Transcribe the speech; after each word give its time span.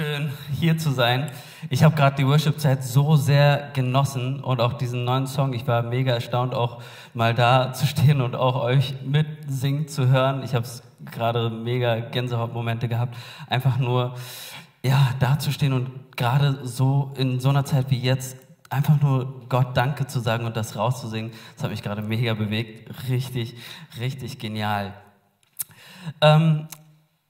schön, 0.00 0.30
hier 0.58 0.78
zu 0.78 0.92
sein. 0.92 1.30
Ich 1.68 1.82
habe 1.82 1.94
gerade 1.94 2.16
die 2.16 2.26
Worship-Zeit 2.26 2.82
so 2.82 3.16
sehr 3.16 3.68
genossen 3.74 4.40
und 4.40 4.58
auch 4.62 4.72
diesen 4.72 5.04
neuen 5.04 5.26
Song. 5.26 5.52
Ich 5.52 5.66
war 5.66 5.82
mega 5.82 6.14
erstaunt, 6.14 6.54
auch 6.54 6.82
mal 7.12 7.34
da 7.34 7.74
zu 7.74 7.86
stehen 7.86 8.22
und 8.22 8.34
auch 8.34 8.62
euch 8.62 8.94
mitsingen 9.04 9.88
zu 9.88 10.08
hören. 10.08 10.42
Ich 10.42 10.54
habe 10.54 10.66
gerade 11.04 11.50
mega 11.50 12.00
Gänsehautmomente 12.00 12.88
gehabt. 12.88 13.14
Einfach 13.46 13.76
nur, 13.76 14.14
ja, 14.82 15.10
da 15.18 15.38
zu 15.38 15.52
stehen 15.52 15.74
und 15.74 16.16
gerade 16.16 16.60
so 16.62 17.12
in 17.18 17.38
so 17.38 17.50
einer 17.50 17.66
Zeit 17.66 17.90
wie 17.90 18.00
jetzt 18.00 18.38
einfach 18.70 18.98
nur 19.02 19.46
Gott 19.50 19.76
Danke 19.76 20.06
zu 20.06 20.20
sagen 20.20 20.46
und 20.46 20.56
das 20.56 20.76
rauszusingen. 20.76 21.32
Das 21.56 21.64
hat 21.64 21.70
mich 21.70 21.82
gerade 21.82 22.00
mega 22.00 22.32
bewegt. 22.32 22.90
Richtig, 23.10 23.54
richtig 23.98 24.38
genial. 24.38 24.94
Ähm, 26.22 26.68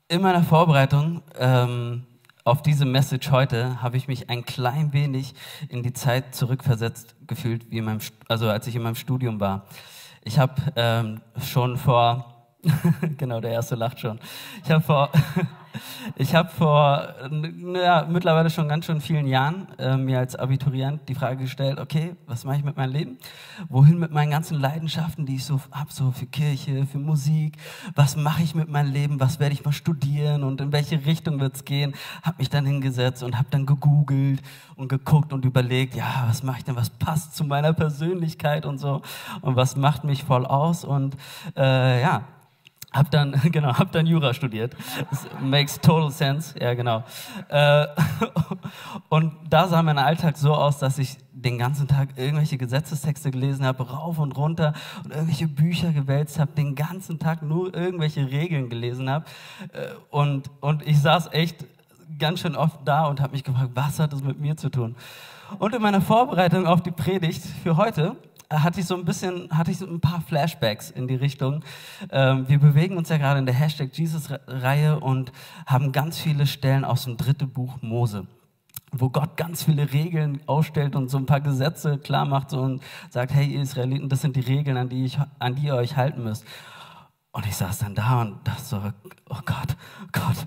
in 0.07 0.23
meiner 0.23 0.45
Vorbereitung 0.45 1.23
ähm, 1.37 2.05
auf 2.45 2.63
diese 2.63 2.85
Message 2.85 3.31
heute 3.31 3.83
habe 3.83 3.97
ich 3.97 4.09
mich 4.09 4.31
ein 4.31 4.45
klein 4.45 4.93
wenig 4.93 5.35
in 5.69 5.83
die 5.83 5.93
Zeit 5.93 6.35
zurückversetzt 6.35 7.15
gefühlt, 7.27 7.71
wie 7.71 7.79
in 7.79 7.85
meinem, 7.85 8.01
also 8.29 8.49
als 8.49 8.67
ich 8.67 8.77
in 8.77 8.83
meinem 8.83 8.95
Studium 8.95 9.41
war. 9.41 9.67
Ich 10.25 10.39
habe 10.39 10.55
ähm, 10.77 11.21
schon 11.43 11.77
vor, 11.77 12.55
genau, 13.19 13.41
der 13.41 13.53
erste 13.53 13.75
lacht 13.75 14.01
schon. 14.01 14.19
Ich 14.65 14.71
habe 14.71 14.83
vor 14.83 15.11
Ich 16.17 16.35
habe 16.35 16.49
vor 16.49 17.15
ja, 17.75 18.07
mittlerweile 18.09 18.51
schon 18.51 18.69
ganz 18.69 18.87
schön 18.87 19.01
vielen 19.01 19.27
Jahren 19.27 19.69
äh, 19.79 19.97
mir 19.97 20.19
als 20.19 20.35
Abiturient 20.35 21.09
die 21.09 21.15
Frage 21.15 21.45
gestellt, 21.45 21.79
okay, 21.79 22.17
was 22.27 22.45
mache 22.45 22.57
ich 22.57 22.65
mit 22.65 22.77
meinem 22.77 22.93
Leben? 22.93 23.19
Wohin 23.69 23.99
mit 23.99 24.11
meinen 24.11 24.31
ganzen 24.31 24.59
Leidenschaften, 24.59 25.27
die 25.27 25.37
ich 25.37 25.45
so 25.45 25.61
habe, 25.71 25.93
so 25.93 26.11
für 26.11 26.27
Kirche, 26.27 26.87
für 26.87 26.99
Musik? 26.99 27.57
Was 27.95 28.17
mache 28.17 28.43
ich 28.43 28.55
mit 28.55 28.69
meinem 28.69 28.93
Leben? 28.93 29.21
Was 29.21 29.39
werde 29.41 29.55
ich 29.55 29.65
mal 29.65 29.73
studieren 29.73 30.43
und 30.43 30.61
in 30.61 30.73
welche 30.73 31.05
Richtung 31.05 31.41
wird 31.41 31.57
es 31.57 31.65
gehen? 31.65 31.95
Habe 32.23 32.39
mich 32.39 32.51
dann 32.51 32.67
hingesetzt 32.67 33.23
und 33.23 33.39
habe 33.39 33.49
dann 33.51 33.67
gegoogelt 33.67 34.43
und 34.77 34.89
geguckt 34.89 35.33
und 35.33 35.45
überlegt, 35.45 35.95
ja, 35.95 36.25
was 36.27 36.43
mache 36.43 36.59
ich 36.59 36.65
denn? 36.65 36.77
Was 36.77 36.91
passt 36.91 37.37
zu 37.37 37.45
meiner 37.45 37.73
Persönlichkeit 37.73 38.67
und 38.67 38.79
so? 38.79 39.03
Und 39.43 39.57
was 39.57 39.77
macht 39.77 40.05
mich 40.05 40.25
voll 40.25 40.47
aus? 40.47 40.85
Und 40.85 41.17
äh, 41.57 42.01
ja, 42.01 42.25
hab 42.93 43.11
dann, 43.11 43.33
genau, 43.53 43.79
hab 43.79 43.93
dann 43.93 44.07
Jura 44.07 44.35
studiert. 44.35 44.75
Das 45.11 45.27
makes 45.41 45.81
total 45.81 46.11
sense. 46.11 46.59
Ja, 46.59 46.75
genau. 46.75 47.05
Äh, 47.49 47.87
und 49.09 49.33
da 49.49 49.69
sah 49.69 49.83
mein 49.83 49.99
Alltag 49.99 50.37
so 50.37 50.55
aus, 50.55 50.79
dass 50.79 50.99
ich 50.99 51.17
den 51.33 51.59
ganzen 51.59 51.89
Tag 51.89 52.11
irgendwelche 52.17 52.59
Gesetzestexte 52.59 53.31
gelesen 53.31 53.65
habe, 53.65 53.89
rauf 53.89 54.19
und 54.19 54.37
runter 54.37 54.75
und 55.05 55.13
irgendwelche 55.13 55.49
Bücher 55.49 55.93
gewälzt 55.93 56.39
habe, 56.39 56.53
den 56.53 56.75
ganzen 56.75 57.19
Tag 57.19 57.43
nur 57.43 57.75
irgendwelche 57.75 58.31
Regeln 58.31 58.69
gelesen 58.69 59.09
habe. 59.09 59.25
Äh, 59.73 59.89
und, 60.11 60.51
und 60.61 60.87
ich 60.87 61.01
saß 61.01 61.33
echt 61.33 61.65
ganz 62.19 62.41
schön 62.41 62.57
oft 62.57 62.81
da 62.85 63.07
und 63.07 63.21
habe 63.21 63.33
mich 63.33 63.45
gefragt, 63.45 63.71
was 63.75 63.99
hat 63.99 64.13
das 64.13 64.23
mit 64.23 64.41
mir 64.41 64.57
zu 64.57 64.69
tun? 64.69 64.97
Und 65.59 65.75
in 65.75 65.83
meiner 65.83 66.01
Vorbereitung 66.01 66.67
auf 66.67 66.83
die 66.83 66.91
Predigt 66.91 67.43
für 67.63 67.77
heute 67.77 68.17
hatte 68.51 68.81
ich 68.81 68.87
so 68.87 68.97
ein 68.97 69.05
bisschen, 69.05 69.49
hatte 69.57 69.71
ich 69.71 69.79
so 69.79 69.87
ein 69.87 70.01
paar 70.01 70.21
Flashbacks 70.21 70.91
in 70.91 71.07
die 71.07 71.15
Richtung. 71.15 71.65
Ähm, 72.11 72.49
wir 72.49 72.59
bewegen 72.59 72.97
uns 72.97 73.09
ja 73.09 73.17
gerade 73.17 73.39
in 73.39 73.47
der 73.47 73.55
Hashtag 73.55 73.97
Jesus-Reihe 73.97 74.99
und 74.99 75.33
haben 75.67 75.93
ganz 75.93 76.19
viele 76.19 76.47
Stellen 76.47 76.85
aus 76.85 77.05
dem 77.05 77.17
dritten 77.17 77.51
Buch 77.51 77.79
Mose 77.81 78.27
wo 78.93 79.09
Gott 79.09 79.37
ganz 79.37 79.65
viele 79.65 79.93
Regeln 79.93 80.41
ausstellt 80.47 80.97
und 80.97 81.11
so 81.11 81.19
ein 81.19 81.27
paar 81.27 81.41
Gesetze 81.41 81.99
klar 81.99 82.25
macht 82.25 82.53
und 82.53 82.83
sagt, 83.09 83.33
hey 83.33 83.47
ihr 83.47 83.63
Israeliten, 83.63 84.09
das 84.09 84.21
sind 84.21 84.37
die 84.37 84.41
Regeln, 84.41 84.77
an 84.77 84.89
die, 84.89 85.05
ich, 85.05 85.19
an 85.39 85.55
die 85.55 85.67
ihr 85.67 85.77
euch 85.77 85.97
halten 85.97 86.25
müsst. 86.25 86.45
Und 87.33 87.47
ich 87.47 87.55
saß 87.55 87.79
dann 87.79 87.95
da 87.95 88.23
und 88.23 88.47
dachte 88.47 88.63
so, 88.63 88.83
oh 89.29 89.39
Gott, 89.47 89.77
oh 90.03 90.09
Gott, 90.11 90.47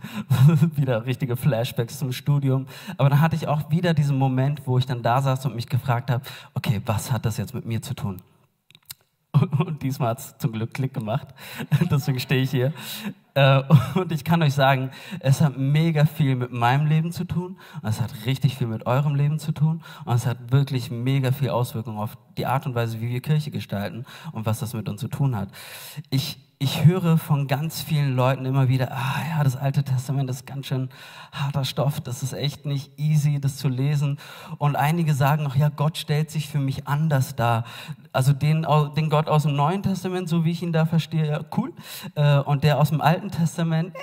wieder 0.75 1.05
richtige 1.05 1.37
Flashbacks 1.37 1.97
zum 1.97 2.11
Studium. 2.11 2.67
Aber 2.97 3.09
dann 3.09 3.21
hatte 3.21 3.37
ich 3.37 3.47
auch 3.47 3.71
wieder 3.71 3.93
diesen 3.93 4.17
Moment, 4.17 4.67
wo 4.67 4.77
ich 4.77 4.85
dann 4.85 5.01
da 5.01 5.21
saß 5.21 5.45
und 5.45 5.55
mich 5.55 5.69
gefragt 5.69 6.11
habe, 6.11 6.25
okay, 6.55 6.81
was 6.85 7.11
hat 7.11 7.25
das 7.25 7.37
jetzt 7.37 7.53
mit 7.53 7.65
mir 7.65 7.81
zu 7.81 7.93
tun? 7.93 8.21
Und 9.65 9.81
diesmal 9.81 10.09
hat 10.09 10.19
es 10.19 10.37
zum 10.37 10.51
Glück 10.51 10.73
Klick 10.73 10.93
gemacht. 10.93 11.27
Deswegen 11.91 12.19
stehe 12.19 12.43
ich 12.43 12.51
hier. 12.51 12.71
Äh, 13.33 13.63
und 13.95 14.11
ich 14.11 14.23
kann 14.23 14.43
euch 14.43 14.53
sagen, 14.53 14.91
es 15.19 15.41
hat 15.41 15.57
mega 15.57 16.05
viel 16.05 16.35
mit 16.35 16.51
meinem 16.51 16.85
Leben 16.85 17.11
zu 17.11 17.23
tun. 17.23 17.57
Und 17.81 17.89
es 17.89 17.99
hat 17.99 18.13
richtig 18.27 18.57
viel 18.57 18.67
mit 18.67 18.85
eurem 18.85 19.15
Leben 19.15 19.39
zu 19.39 19.51
tun. 19.51 19.81
Und 20.05 20.13
es 20.13 20.27
hat 20.27 20.51
wirklich 20.51 20.91
mega 20.91 21.31
viel 21.31 21.49
Auswirkungen 21.49 21.97
auf 21.97 22.15
die 22.37 22.45
Art 22.45 22.67
und 22.67 22.75
Weise, 22.75 23.01
wie 23.01 23.09
wir 23.09 23.21
Kirche 23.21 23.49
gestalten 23.49 24.05
und 24.33 24.45
was 24.45 24.59
das 24.59 24.75
mit 24.75 24.87
uns 24.87 25.01
zu 25.01 25.07
tun 25.07 25.35
hat. 25.35 25.49
Ich 26.11 26.37
ich 26.63 26.85
höre 26.85 27.17
von 27.17 27.47
ganz 27.47 27.81
vielen 27.81 28.15
Leuten 28.15 28.45
immer 28.45 28.69
wieder, 28.69 28.93
ah 28.93 29.21
ja, 29.29 29.43
das 29.43 29.57
Alte 29.57 29.83
Testament 29.83 30.29
ist 30.29 30.47
ganz 30.47 30.67
schön 30.67 30.87
harter 31.33 31.65
Stoff, 31.65 31.99
das 31.99 32.23
ist 32.23 32.31
echt 32.31 32.65
nicht 32.65 32.97
easy, 32.97 33.41
das 33.41 33.57
zu 33.57 33.67
lesen. 33.67 34.17
Und 34.59 34.77
einige 34.77 35.13
sagen 35.13 35.45
auch, 35.45 35.57
ja, 35.57 35.67
Gott 35.67 35.97
stellt 35.97 36.31
sich 36.31 36.47
für 36.47 36.59
mich 36.59 36.87
anders 36.87 37.35
dar. 37.35 37.65
Also 38.13 38.31
den, 38.31 38.65
den 38.95 39.09
Gott 39.09 39.27
aus 39.27 39.43
dem 39.43 39.57
Neuen 39.57 39.83
Testament, 39.83 40.29
so 40.29 40.45
wie 40.45 40.51
ich 40.51 40.63
ihn 40.63 40.71
da 40.71 40.85
verstehe, 40.85 41.27
ja, 41.27 41.41
cool. 41.57 41.73
Äh, 42.15 42.37
und 42.39 42.63
der 42.63 42.79
aus 42.79 42.91
dem 42.91 43.01
Alten 43.01 43.29
Testament, 43.29 43.93
äh, 43.93 43.99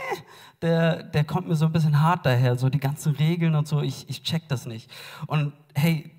der, 0.61 1.03
der 1.03 1.25
kommt 1.25 1.49
mir 1.49 1.57
so 1.57 1.65
ein 1.65 1.73
bisschen 1.73 2.03
hart 2.03 2.27
daher, 2.27 2.59
so 2.59 2.69
die 2.69 2.81
ganzen 2.81 3.15
Regeln 3.15 3.55
und 3.55 3.69
so, 3.69 3.81
ich, 3.81 4.07
ich 4.11 4.23
check 4.23 4.49
das 4.49 4.67
nicht. 4.67 4.91
Und 5.27 5.55
hey, 5.75 6.11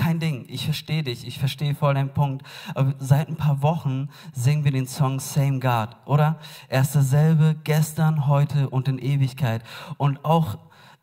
kein 0.00 0.18
Ding, 0.18 0.46
ich 0.48 0.64
verstehe 0.64 1.02
dich, 1.02 1.26
ich 1.26 1.38
verstehe 1.38 1.74
voll 1.74 1.92
deinen 1.92 2.14
Punkt. 2.14 2.42
Aber 2.74 2.94
seit 2.98 3.28
ein 3.28 3.36
paar 3.36 3.60
Wochen 3.62 4.08
singen 4.32 4.64
wir 4.64 4.72
den 4.72 4.86
Song 4.86 5.20
Same 5.20 5.60
God, 5.60 5.90
oder? 6.06 6.38
Er 6.68 6.80
ist 6.80 6.94
derselbe 6.94 7.56
gestern, 7.64 8.26
heute 8.26 8.70
und 8.70 8.88
in 8.88 8.98
Ewigkeit. 8.98 9.62
Und 9.98 10.24
auch 10.24 10.56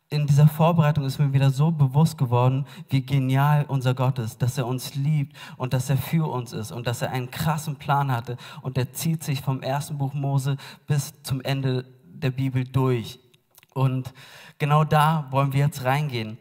in 0.10 0.26
dieser 0.26 0.48
Vorbereitung 0.48 1.06
ist 1.06 1.20
mir 1.20 1.32
wieder 1.32 1.52
so 1.52 1.70
bewusst 1.70 2.18
geworden, 2.18 2.66
wie 2.90 3.06
genial 3.06 3.66
unser 3.68 3.94
Gott 3.94 4.18
ist, 4.18 4.42
dass 4.42 4.58
er 4.58 4.66
uns 4.66 4.96
liebt 4.96 5.36
und 5.58 5.74
dass 5.74 5.92
er 5.92 5.98
für 5.98 6.32
uns 6.32 6.52
ist 6.52 6.72
und 6.72 6.88
dass 6.88 7.04
er 7.04 7.12
einen 7.12 7.30
krassen 7.30 7.76
Plan 7.76 8.12
hatte 8.12 8.38
und 8.64 8.78
der 8.78 8.94
zieht 8.94 9.24
sich 9.24 9.42
vom 9.42 9.62
ersten 9.62 10.00
Buch 10.00 10.16
Mose 10.16 10.58
bis 10.88 11.14
zum 11.22 11.42
Ende 11.42 11.86
der 12.04 12.32
Bibel 12.32 12.64
durch. 12.64 13.20
Und 13.76 14.12
genau 14.58 14.84
da 14.84 15.28
wollen 15.30 15.54
wir 15.54 15.60
jetzt 15.60 15.84
reingehen. 15.84 16.40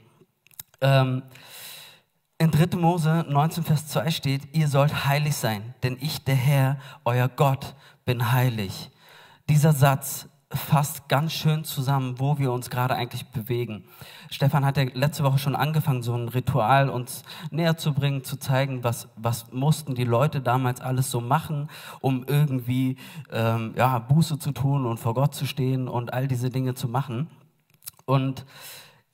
Ähm, 0.80 1.22
in 2.38 2.50
3. 2.50 2.76
Mose 2.76 3.24
19, 3.28 3.64
Vers 3.64 3.88
2 3.88 4.10
steht, 4.10 4.54
ihr 4.54 4.68
sollt 4.68 5.06
heilig 5.06 5.36
sein, 5.36 5.74
denn 5.82 5.96
ich, 6.00 6.24
der 6.24 6.34
Herr, 6.34 6.78
euer 7.04 7.28
Gott, 7.28 7.74
bin 8.04 8.32
heilig. 8.32 8.90
Dieser 9.48 9.72
Satz 9.72 10.28
fasst 10.50 11.08
ganz 11.08 11.32
schön 11.32 11.64
zusammen, 11.64 12.18
wo 12.18 12.38
wir 12.38 12.52
uns 12.52 12.70
gerade 12.70 12.94
eigentlich 12.94 13.26
bewegen. 13.26 13.84
Stefan 14.30 14.64
hat 14.64 14.76
ja 14.76 14.84
letzte 14.94 15.24
Woche 15.24 15.38
schon 15.38 15.56
angefangen, 15.56 16.02
so 16.02 16.14
ein 16.14 16.28
Ritual 16.28 16.88
uns 16.88 17.24
näher 17.50 17.76
zu 17.76 17.92
bringen, 17.92 18.22
zu 18.22 18.36
zeigen, 18.36 18.84
was, 18.84 19.08
was 19.16 19.52
mussten 19.52 19.94
die 19.94 20.04
Leute 20.04 20.40
damals 20.40 20.80
alles 20.80 21.10
so 21.10 21.20
machen, 21.20 21.68
um 22.00 22.24
irgendwie 22.28 22.96
ähm, 23.32 23.74
ja, 23.76 23.98
Buße 23.98 24.38
zu 24.38 24.52
tun 24.52 24.86
und 24.86 24.98
vor 24.98 25.14
Gott 25.14 25.34
zu 25.34 25.46
stehen 25.46 25.88
und 25.88 26.12
all 26.12 26.28
diese 26.28 26.50
Dinge 26.50 26.74
zu 26.74 26.86
machen. 26.86 27.28
Und 28.04 28.44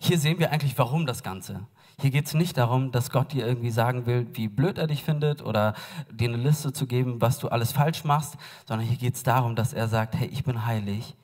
hier 0.05 0.19
sehen 0.19 0.39
wir 0.39 0.51
eigentlich, 0.51 0.77
warum 0.79 1.07
das 1.07 1.23
Ganze. 1.23 1.67
Hier 2.01 2.11
geht 2.11 2.27
es 2.27 2.35
nicht 2.35 2.57
darum, 2.57 2.91
dass 2.91 3.11
Gott 3.11 3.33
dir 3.33 3.47
irgendwie 3.47 3.71
sagen 3.71 4.07
will, 4.07 4.27
wie 4.33 4.49
blöd 4.49 4.79
er 4.79 4.87
dich 4.89 5.05
findet 5.05 5.43
oder 5.43 5.75
dir 6.11 6.29
eine 6.29 6.39
Liste 6.39 6.73
zu 6.73 6.87
geben, 6.87 7.21
was 7.21 7.39
du 7.39 7.49
alles 7.49 7.73
falsch 7.73 8.03
machst, 8.05 8.37
sondern 8.67 8.87
hier 8.87 8.97
geht 8.97 9.15
es 9.15 9.23
darum, 9.23 9.55
dass 9.55 9.73
er 9.73 9.89
sagt, 9.89 10.17
hey, 10.17 10.29
ich 10.29 10.43
bin 10.43 10.67
heilig 10.67 11.15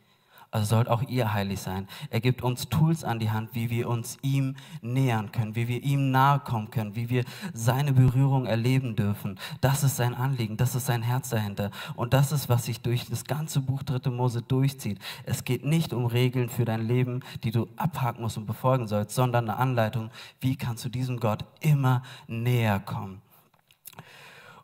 also 0.51 0.77
sollt 0.77 0.89
auch 0.89 1.03
ihr 1.03 1.33
heilig 1.35 1.61
sein. 1.61 1.87
Er 2.09 2.21
gibt 2.21 2.43
uns 2.43 2.69
Tools 2.69 3.05
an 3.05 3.19
die 3.19 3.31
Hand, 3.31 3.51
wie 3.53 3.69
wir 3.69 3.89
uns 3.89 4.17
ihm 4.23 4.57
nähern 4.81 5.31
können, 5.31 5.55
wie 5.55 5.69
wir 5.69 5.83
ihm 5.83 6.11
nahe 6.11 6.41
kommen 6.41 6.71
können, 6.71 6.97
wie 6.97 7.11
wir 7.11 7.25
seine 7.53 7.93
Berührung 7.93 8.47
erleben 8.47 8.97
dürfen. 8.97 9.39
Das 9.61 9.85
ist 9.85 9.97
sein 9.97 10.15
Anliegen, 10.15 10.57
das 10.57 10.75
ist 10.75 10.87
sein 10.87 11.03
Herz 11.03 11.29
dahinter. 11.29 11.71
Und 11.97 12.15
das 12.15 12.33
ist, 12.33 12.49
was 12.49 12.65
sich 12.65 12.81
durch 12.81 13.07
das 13.11 13.25
ganze 13.25 13.61
Buch 13.61 13.83
Dritte 13.83 14.11
Mose 14.11 14.41
durchzieht. 14.41 14.99
Es 15.25 15.45
geht 15.45 15.67
nicht 15.67 15.93
um 15.93 16.07
Regeln 16.07 16.49
für 16.49 16.65
dein 16.65 16.87
Leben, 16.87 17.21
die 17.45 17.51
du 17.51 17.69
abhaken 17.77 18.23
musst 18.23 18.39
und 18.39 18.47
befolgen 18.47 18.89
sollst, 18.89 19.15
sondern 19.15 19.51
eine 19.51 19.59
Anleitung, 19.59 20.11
wie 20.41 20.57
kannst 20.57 20.85
du 20.85 20.89
diesem 20.89 21.21
Gott 21.21 21.45
immer 21.61 22.03
näher 22.27 22.81
kommen. 22.81 23.21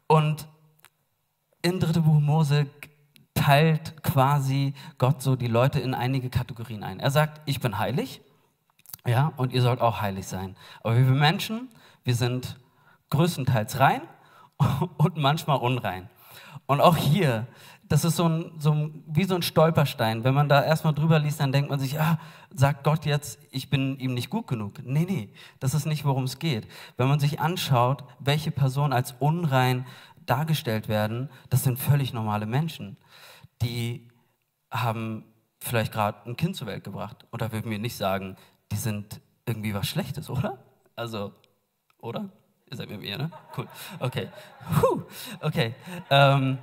Und 0.06 0.46
in 1.60 1.80
Dritte 1.80 2.00
Buch 2.02 2.20
Mose 2.20 2.66
teilt 3.44 4.02
quasi 4.02 4.72
Gott 4.96 5.20
so 5.20 5.36
die 5.36 5.48
Leute 5.48 5.78
in 5.78 5.92
einige 5.92 6.30
Kategorien 6.30 6.82
ein. 6.82 6.98
Er 6.98 7.10
sagt, 7.10 7.42
ich 7.44 7.60
bin 7.60 7.78
heilig, 7.78 8.22
ja, 9.06 9.32
und 9.36 9.52
ihr 9.52 9.60
sollt 9.60 9.82
auch 9.82 10.00
heilig 10.00 10.26
sein. 10.26 10.56
Aber 10.82 10.96
wir 10.96 11.04
Menschen, 11.04 11.68
wir 12.04 12.14
sind 12.14 12.58
größtenteils 13.10 13.80
rein 13.80 14.00
und 14.96 15.18
manchmal 15.18 15.58
unrein. 15.58 16.08
Und 16.66 16.80
auch 16.80 16.96
hier, 16.96 17.46
das 17.86 18.06
ist 18.06 18.16
so 18.16 18.26
ein, 18.26 18.52
so 18.58 18.72
ein, 18.72 19.04
wie 19.06 19.24
so 19.24 19.34
ein 19.34 19.42
Stolperstein. 19.42 20.24
Wenn 20.24 20.32
man 20.32 20.48
da 20.48 20.64
erstmal 20.64 20.94
drüber 20.94 21.18
liest, 21.18 21.40
dann 21.40 21.52
denkt 21.52 21.68
man 21.68 21.78
sich, 21.78 22.00
ah, 22.00 22.18
sagt 22.54 22.82
Gott 22.82 23.04
jetzt, 23.04 23.38
ich 23.50 23.68
bin 23.68 23.98
ihm 23.98 24.14
nicht 24.14 24.30
gut 24.30 24.46
genug. 24.46 24.82
Nee, 24.82 25.04
nee, 25.06 25.28
das 25.60 25.74
ist 25.74 25.84
nicht, 25.84 26.06
worum 26.06 26.24
es 26.24 26.38
geht. 26.38 26.66
Wenn 26.96 27.08
man 27.08 27.20
sich 27.20 27.40
anschaut, 27.40 28.04
welche 28.20 28.50
Personen 28.50 28.94
als 28.94 29.14
unrein 29.18 29.84
dargestellt 30.26 30.88
werden, 30.88 31.30
das 31.50 31.64
sind 31.64 31.78
völlig 31.78 32.12
normale 32.12 32.46
Menschen 32.46 32.96
die 33.64 34.08
haben 34.70 35.24
vielleicht 35.60 35.92
gerade 35.92 36.18
ein 36.28 36.36
Kind 36.36 36.56
zur 36.56 36.66
Welt 36.66 36.84
gebracht. 36.84 37.24
Oder 37.32 37.52
würden 37.52 37.70
wir 37.70 37.78
nicht 37.78 37.96
sagen, 37.96 38.36
die 38.72 38.76
sind 38.76 39.20
irgendwie 39.46 39.74
was 39.74 39.86
Schlechtes, 39.86 40.30
oder? 40.30 40.58
Also, 40.96 41.32
oder? 41.98 42.30
Ihr 42.70 42.76
seid 42.76 42.90
mit 42.90 43.00
mir, 43.00 43.18
ne? 43.18 43.30
Cool. 43.56 43.68
Okay. 44.00 44.28
Puh. 44.80 45.02
Okay. 45.40 45.74
Ähm, 46.10 46.58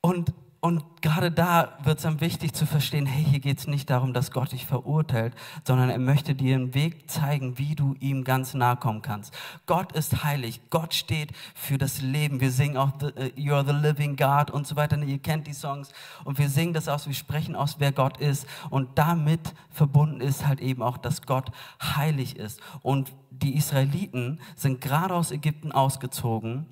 und 0.00 0.32
und 0.60 0.82
gerade 1.02 1.30
da 1.30 1.78
wird 1.84 1.98
es 1.98 2.02
dann 2.04 2.20
wichtig 2.20 2.54
zu 2.54 2.66
verstehen, 2.66 3.06
hey, 3.06 3.22
hier 3.22 3.40
geht 3.40 3.58
es 3.58 3.66
nicht 3.66 3.90
darum, 3.90 4.12
dass 4.12 4.30
Gott 4.30 4.52
dich 4.52 4.66
verurteilt, 4.66 5.34
sondern 5.64 5.90
er 5.90 5.98
möchte 5.98 6.34
dir 6.34 6.56
einen 6.56 6.74
Weg 6.74 7.10
zeigen, 7.10 7.58
wie 7.58 7.74
du 7.74 7.94
ihm 8.00 8.24
ganz 8.24 8.54
nahe 8.54 8.76
kommen 8.76 9.02
kannst. 9.02 9.34
Gott 9.66 9.92
ist 9.92 10.24
heilig, 10.24 10.60
Gott 10.70 10.94
steht 10.94 11.32
für 11.54 11.78
das 11.78 12.00
Leben. 12.00 12.40
Wir 12.40 12.50
singen 12.50 12.78
auch 12.78 12.92
uh, 13.02 13.10
You 13.36 13.54
are 13.54 13.66
the 13.66 13.72
living 13.72 14.16
God 14.16 14.50
und 14.50 14.66
so 14.66 14.76
weiter. 14.76 14.96
Ihr 14.98 15.18
kennt 15.18 15.46
die 15.46 15.52
Songs 15.52 15.92
und 16.24 16.38
wir 16.38 16.48
singen 16.48 16.72
das 16.72 16.88
aus, 16.88 17.06
wir 17.06 17.14
sprechen 17.14 17.54
aus, 17.54 17.76
wer 17.78 17.92
Gott 17.92 18.16
ist. 18.16 18.46
Und 18.70 18.98
damit 18.98 19.54
verbunden 19.70 20.20
ist 20.20 20.46
halt 20.46 20.60
eben 20.60 20.82
auch, 20.82 20.96
dass 20.96 21.22
Gott 21.22 21.50
heilig 21.82 22.36
ist. 22.36 22.60
Und 22.82 23.12
die 23.30 23.56
Israeliten 23.56 24.40
sind 24.54 24.80
gerade 24.80 25.14
aus 25.14 25.30
Ägypten 25.30 25.70
ausgezogen 25.70 26.66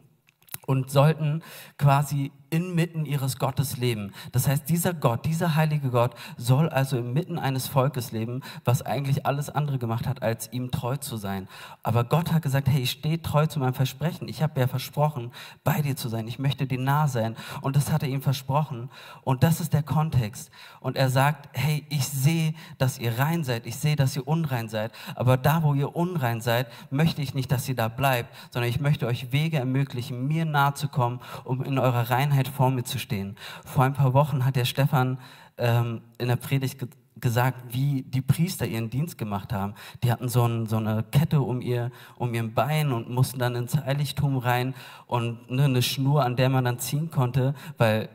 und 0.66 0.90
sollten 0.90 1.42
quasi 1.78 2.32
inmitten 2.54 3.04
ihres 3.04 3.38
Gottes 3.38 3.78
leben. 3.78 4.12
Das 4.30 4.46
heißt, 4.46 4.68
dieser 4.68 4.94
Gott, 4.94 5.26
dieser 5.26 5.56
heilige 5.56 5.90
Gott 5.90 6.14
soll 6.36 6.68
also 6.68 6.96
inmitten 6.96 7.36
eines 7.36 7.66
Volkes 7.66 8.12
leben, 8.12 8.42
was 8.64 8.82
eigentlich 8.82 9.26
alles 9.26 9.50
andere 9.50 9.78
gemacht 9.78 10.06
hat, 10.06 10.22
als 10.22 10.52
ihm 10.52 10.70
treu 10.70 10.96
zu 10.96 11.16
sein. 11.16 11.48
Aber 11.82 12.04
Gott 12.04 12.32
hat 12.32 12.42
gesagt, 12.42 12.68
hey, 12.68 12.82
ich 12.82 12.92
stehe 12.92 13.20
treu 13.20 13.46
zu 13.46 13.58
meinem 13.58 13.74
Versprechen. 13.74 14.28
Ich 14.28 14.40
habe 14.40 14.60
ja 14.60 14.68
versprochen, 14.68 15.32
bei 15.64 15.82
dir 15.82 15.96
zu 15.96 16.08
sein. 16.08 16.28
Ich 16.28 16.38
möchte 16.38 16.66
dir 16.66 16.78
nah 16.78 17.08
sein. 17.08 17.34
Und 17.60 17.74
das 17.74 17.90
hat 17.90 18.04
er 18.04 18.08
ihm 18.08 18.22
versprochen. 18.22 18.88
Und 19.22 19.42
das 19.42 19.60
ist 19.60 19.72
der 19.72 19.82
Kontext. 19.82 20.52
Und 20.78 20.96
er 20.96 21.10
sagt, 21.10 21.48
hey, 21.54 21.84
ich 21.88 22.06
sehe, 22.06 22.54
dass 22.78 22.98
ihr 23.00 23.18
rein 23.18 23.42
seid. 23.42 23.66
Ich 23.66 23.76
sehe, 23.76 23.96
dass 23.96 24.14
ihr 24.14 24.28
unrein 24.28 24.68
seid. 24.68 24.92
Aber 25.16 25.36
da, 25.36 25.64
wo 25.64 25.74
ihr 25.74 25.96
unrein 25.96 26.40
seid, 26.40 26.68
möchte 26.90 27.20
ich 27.20 27.34
nicht, 27.34 27.50
dass 27.50 27.68
ihr 27.68 27.74
da 27.74 27.88
bleibt, 27.88 28.32
sondern 28.52 28.70
ich 28.70 28.80
möchte 28.80 29.08
euch 29.08 29.32
Wege 29.32 29.56
ermöglichen, 29.56 30.28
mir 30.28 30.44
nahe 30.54 30.74
zu 30.74 30.88
kommen, 30.88 31.20
um 31.44 31.62
in 31.62 31.78
eurer 31.78 32.10
Reinheit 32.10 32.48
vor 32.48 32.70
mir 32.70 32.84
zu 32.84 32.98
stehen. 32.98 33.36
Vor 33.64 33.84
ein 33.84 33.92
paar 33.92 34.14
Wochen 34.14 34.46
hat 34.46 34.56
der 34.56 34.64
Stefan 34.64 35.18
ähm, 35.58 36.00
in 36.18 36.28
der 36.28 36.36
Predigt 36.36 36.78
ge 36.78 36.88
gesagt, 37.20 37.72
wie 37.72 38.02
die 38.02 38.20
Priester 38.20 38.66
ihren 38.66 38.90
Dienst 38.90 39.16
gemacht 39.16 39.52
haben. 39.52 39.74
Die 40.02 40.10
hatten 40.10 40.28
so, 40.28 40.44
ein, 40.46 40.66
so 40.66 40.76
eine 40.76 41.04
Kette 41.04 41.40
um 41.40 41.60
ihr, 41.60 41.90
um 42.16 42.34
ihren 42.34 42.52
Bein 42.54 42.92
und 42.92 43.08
mussten 43.08 43.38
dann 43.38 43.54
ins 43.54 43.76
Heiligtum 43.76 44.36
rein 44.36 44.74
und 45.06 45.48
ne, 45.48 45.64
eine 45.64 45.80
Schnur, 45.80 46.24
an 46.24 46.34
der 46.36 46.48
man 46.48 46.64
dann 46.64 46.80
ziehen 46.80 47.10
konnte, 47.10 47.54
weil 47.78 48.08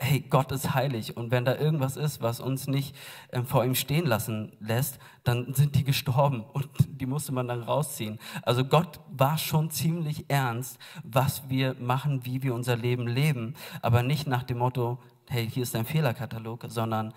hey, 0.00 0.20
Gott 0.20 0.52
ist 0.52 0.74
heilig 0.74 1.16
und 1.16 1.32
wenn 1.32 1.44
da 1.44 1.56
irgendwas 1.56 1.96
ist, 1.96 2.22
was 2.22 2.38
uns 2.38 2.68
nicht 2.68 2.94
äh, 3.28 3.42
vor 3.42 3.64
ihm 3.64 3.74
stehen 3.74 4.06
lassen 4.06 4.52
lässt, 4.60 5.00
dann 5.24 5.52
sind 5.54 5.74
die 5.74 5.82
gestorben 5.82 6.44
und 6.52 6.68
die 7.00 7.06
musste 7.06 7.32
man 7.32 7.48
dann 7.48 7.62
rausziehen. 7.62 8.18
Also 8.42 8.64
Gott 8.64 9.00
war 9.10 9.36
schon 9.36 9.70
ziemlich 9.70 10.26
ernst, 10.28 10.78
was 11.02 11.48
wir 11.50 11.74
machen, 11.80 12.24
wie 12.24 12.42
wir 12.44 12.54
unser 12.54 12.76
Leben 12.76 13.08
leben, 13.08 13.54
aber 13.82 14.04
nicht 14.04 14.28
nach 14.28 14.44
dem 14.44 14.58
Motto, 14.58 14.98
hey, 15.28 15.50
hier 15.50 15.64
ist 15.64 15.74
dein 15.74 15.84
Fehlerkatalog, 15.84 16.64
sondern 16.68 17.12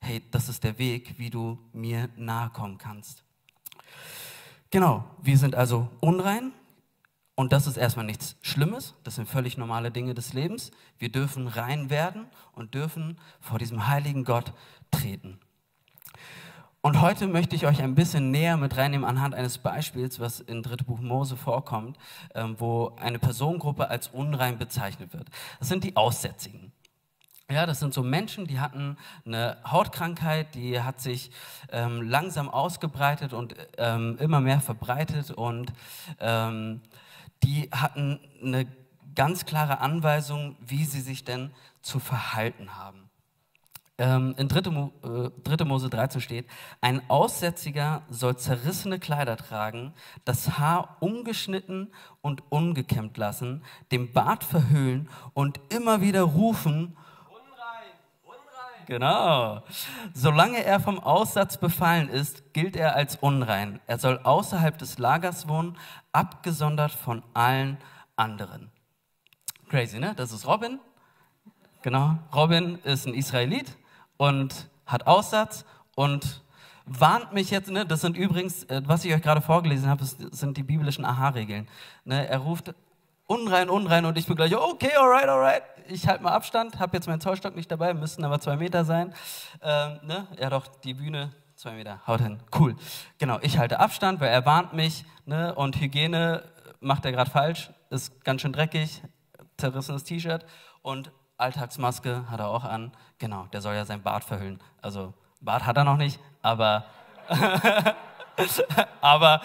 hey, 0.00 0.20
das 0.30 0.48
ist 0.48 0.64
der 0.64 0.78
Weg, 0.78 1.18
wie 1.18 1.30
du 1.30 1.58
mir 1.72 2.08
nahe 2.16 2.50
kommen 2.50 2.76
kannst. 2.76 3.22
Genau, 4.70 5.04
wir 5.22 5.38
sind 5.38 5.54
also 5.54 5.88
unrein, 6.00 6.52
und 7.36 7.52
das 7.52 7.66
ist 7.66 7.76
erstmal 7.76 8.06
nichts 8.06 8.36
Schlimmes, 8.40 8.94
das 9.04 9.16
sind 9.16 9.28
völlig 9.28 9.58
normale 9.58 9.90
Dinge 9.90 10.14
des 10.14 10.32
Lebens. 10.32 10.70
Wir 10.98 11.12
dürfen 11.12 11.48
rein 11.48 11.90
werden 11.90 12.24
und 12.52 12.74
dürfen 12.74 13.18
vor 13.40 13.58
diesem 13.58 13.86
heiligen 13.86 14.24
Gott 14.24 14.54
treten. 14.90 15.38
Und 16.80 17.02
heute 17.02 17.26
möchte 17.26 17.54
ich 17.54 17.66
euch 17.66 17.82
ein 17.82 17.94
bisschen 17.94 18.30
näher 18.30 18.56
mit 18.56 18.76
reinnehmen 18.76 19.06
anhand 19.06 19.34
eines 19.34 19.58
Beispiels, 19.58 20.18
was 20.18 20.40
in 20.40 20.62
3. 20.62 20.84
Buch 20.84 21.00
Mose 21.00 21.36
vorkommt, 21.36 21.98
ähm, 22.34 22.56
wo 22.58 22.96
eine 22.98 23.18
Personengruppe 23.18 23.90
als 23.90 24.08
unrein 24.08 24.56
bezeichnet 24.56 25.12
wird. 25.12 25.28
Das 25.58 25.68
sind 25.68 25.84
die 25.84 25.94
Aussätzigen. 25.94 26.72
Ja, 27.50 27.66
das 27.66 27.80
sind 27.80 27.92
so 27.92 28.02
Menschen, 28.02 28.46
die 28.46 28.60
hatten 28.60 28.96
eine 29.24 29.58
Hautkrankheit, 29.64 30.54
die 30.54 30.80
hat 30.80 31.00
sich 31.00 31.30
ähm, 31.70 32.02
langsam 32.02 32.48
ausgebreitet 32.48 33.32
und 33.32 33.54
ähm, 33.76 34.16
immer 34.20 34.40
mehr 34.40 34.60
verbreitet 34.60 35.30
und 35.32 35.72
ähm, 36.18 36.80
die 37.46 37.70
hatten 37.70 38.18
eine 38.42 38.66
ganz 39.14 39.46
klare 39.46 39.78
Anweisung, 39.78 40.56
wie 40.60 40.84
sie 40.84 41.00
sich 41.00 41.24
denn 41.24 41.52
zu 41.80 42.00
verhalten 42.00 42.74
haben. 42.74 43.08
Ähm, 43.98 44.34
in 44.36 44.48
3. 44.48 44.70
Mo, 44.70 44.92
äh, 45.04 45.30
3. 45.44 45.64
Mose 45.64 45.88
13 45.88 46.20
steht, 46.20 46.46
ein 46.80 47.08
Aussätziger 47.08 48.02
soll 48.10 48.36
zerrissene 48.36 48.98
Kleider 48.98 49.36
tragen, 49.36 49.94
das 50.24 50.58
Haar 50.58 50.96
ungeschnitten 51.00 51.92
und 52.20 52.42
ungekämmt 52.50 53.16
lassen, 53.16 53.62
den 53.92 54.12
Bart 54.12 54.42
verhüllen 54.42 55.08
und 55.32 55.60
immer 55.70 56.00
wieder 56.02 56.22
rufen, 56.22 56.96
Genau. 58.86 59.62
Solange 60.14 60.64
er 60.64 60.80
vom 60.80 61.00
Aussatz 61.00 61.56
befallen 61.56 62.08
ist, 62.08 62.54
gilt 62.54 62.76
er 62.76 62.94
als 62.94 63.16
unrein. 63.16 63.80
Er 63.86 63.98
soll 63.98 64.20
außerhalb 64.22 64.78
des 64.78 64.98
Lagers 64.98 65.48
wohnen, 65.48 65.76
abgesondert 66.12 66.92
von 66.92 67.22
allen 67.34 67.78
anderen. 68.14 68.70
Crazy, 69.68 69.98
ne? 69.98 70.14
Das 70.16 70.32
ist 70.32 70.46
Robin. 70.46 70.78
Genau. 71.82 72.18
Robin 72.34 72.78
ist 72.84 73.06
ein 73.06 73.14
Israelit 73.14 73.76
und 74.16 74.68
hat 74.86 75.06
Aussatz 75.06 75.64
und 75.96 76.42
warnt 76.84 77.32
mich 77.32 77.50
jetzt, 77.50 77.70
ne? 77.70 77.84
Das 77.84 78.00
sind 78.00 78.16
übrigens, 78.16 78.62
äh, 78.64 78.82
was 78.86 79.04
ich 79.04 79.12
euch 79.12 79.22
gerade 79.22 79.40
vorgelesen 79.40 79.88
habe, 79.88 80.04
sind 80.04 80.56
die 80.56 80.62
biblischen 80.62 81.04
Aha-Regeln. 81.04 81.68
Ne? 82.04 82.28
Er 82.28 82.38
ruft 82.38 82.74
unrein, 83.26 83.68
unrein 83.68 84.04
und 84.04 84.16
ich 84.18 84.26
bin 84.26 84.36
gleich, 84.36 84.54
okay, 84.56 84.94
alright, 84.96 85.28
alright. 85.28 85.62
Ich 85.88 86.08
halte 86.08 86.22
mal 86.22 86.32
Abstand, 86.32 86.78
habe 86.78 86.96
jetzt 86.96 87.06
meinen 87.06 87.20
Zollstock 87.20 87.54
nicht 87.54 87.70
dabei, 87.70 87.94
müssten 87.94 88.24
aber 88.24 88.40
zwei 88.40 88.56
Meter 88.56 88.84
sein. 88.84 89.14
Ähm, 89.62 90.00
ne? 90.02 90.26
Ja 90.40 90.50
doch, 90.50 90.66
die 90.66 90.94
Bühne, 90.94 91.32
zwei 91.54 91.72
Meter, 91.72 92.00
haut 92.06 92.20
hin, 92.20 92.40
cool. 92.58 92.76
Genau, 93.18 93.38
ich 93.42 93.58
halte 93.58 93.78
Abstand, 93.78 94.20
weil 94.20 94.30
er 94.30 94.44
warnt 94.46 94.72
mich 94.72 95.04
ne? 95.26 95.54
und 95.54 95.80
Hygiene 95.80 96.42
macht 96.80 97.04
er 97.04 97.12
gerade 97.12 97.30
falsch, 97.30 97.70
ist 97.90 98.24
ganz 98.24 98.42
schön 98.42 98.52
dreckig, 98.52 99.02
zerrissenes 99.56 100.04
T-Shirt 100.04 100.44
und 100.82 101.12
Alltagsmaske 101.38 102.28
hat 102.30 102.40
er 102.40 102.48
auch 102.48 102.64
an. 102.64 102.92
Genau, 103.18 103.46
der 103.52 103.60
soll 103.60 103.74
ja 103.74 103.84
sein 103.84 104.02
Bart 104.02 104.24
verhüllen. 104.24 104.60
Also 104.80 105.14
Bart 105.40 105.66
hat 105.66 105.76
er 105.76 105.84
noch 105.84 105.96
nicht, 105.96 106.18
aber, 106.42 106.84
aber 109.00 109.42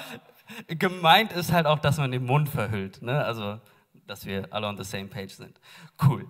gemeint 0.67 1.34
ist 1.34 1.51
halt 1.51 1.65
auch, 1.65 1.79
dass 1.79 1.98
man 1.98 2.12
den 2.12 2.25
Mund 2.25 2.50
verhüllt. 2.50 3.01
Ne? 3.01 3.24
Also 3.24 3.60
dass 4.12 4.25
wir 4.25 4.48
alle 4.51 4.67
on 4.67 4.77
the 4.77 4.84
same 4.84 5.08
page 5.08 5.31
sind. 5.31 5.60
Cool. 6.03 6.27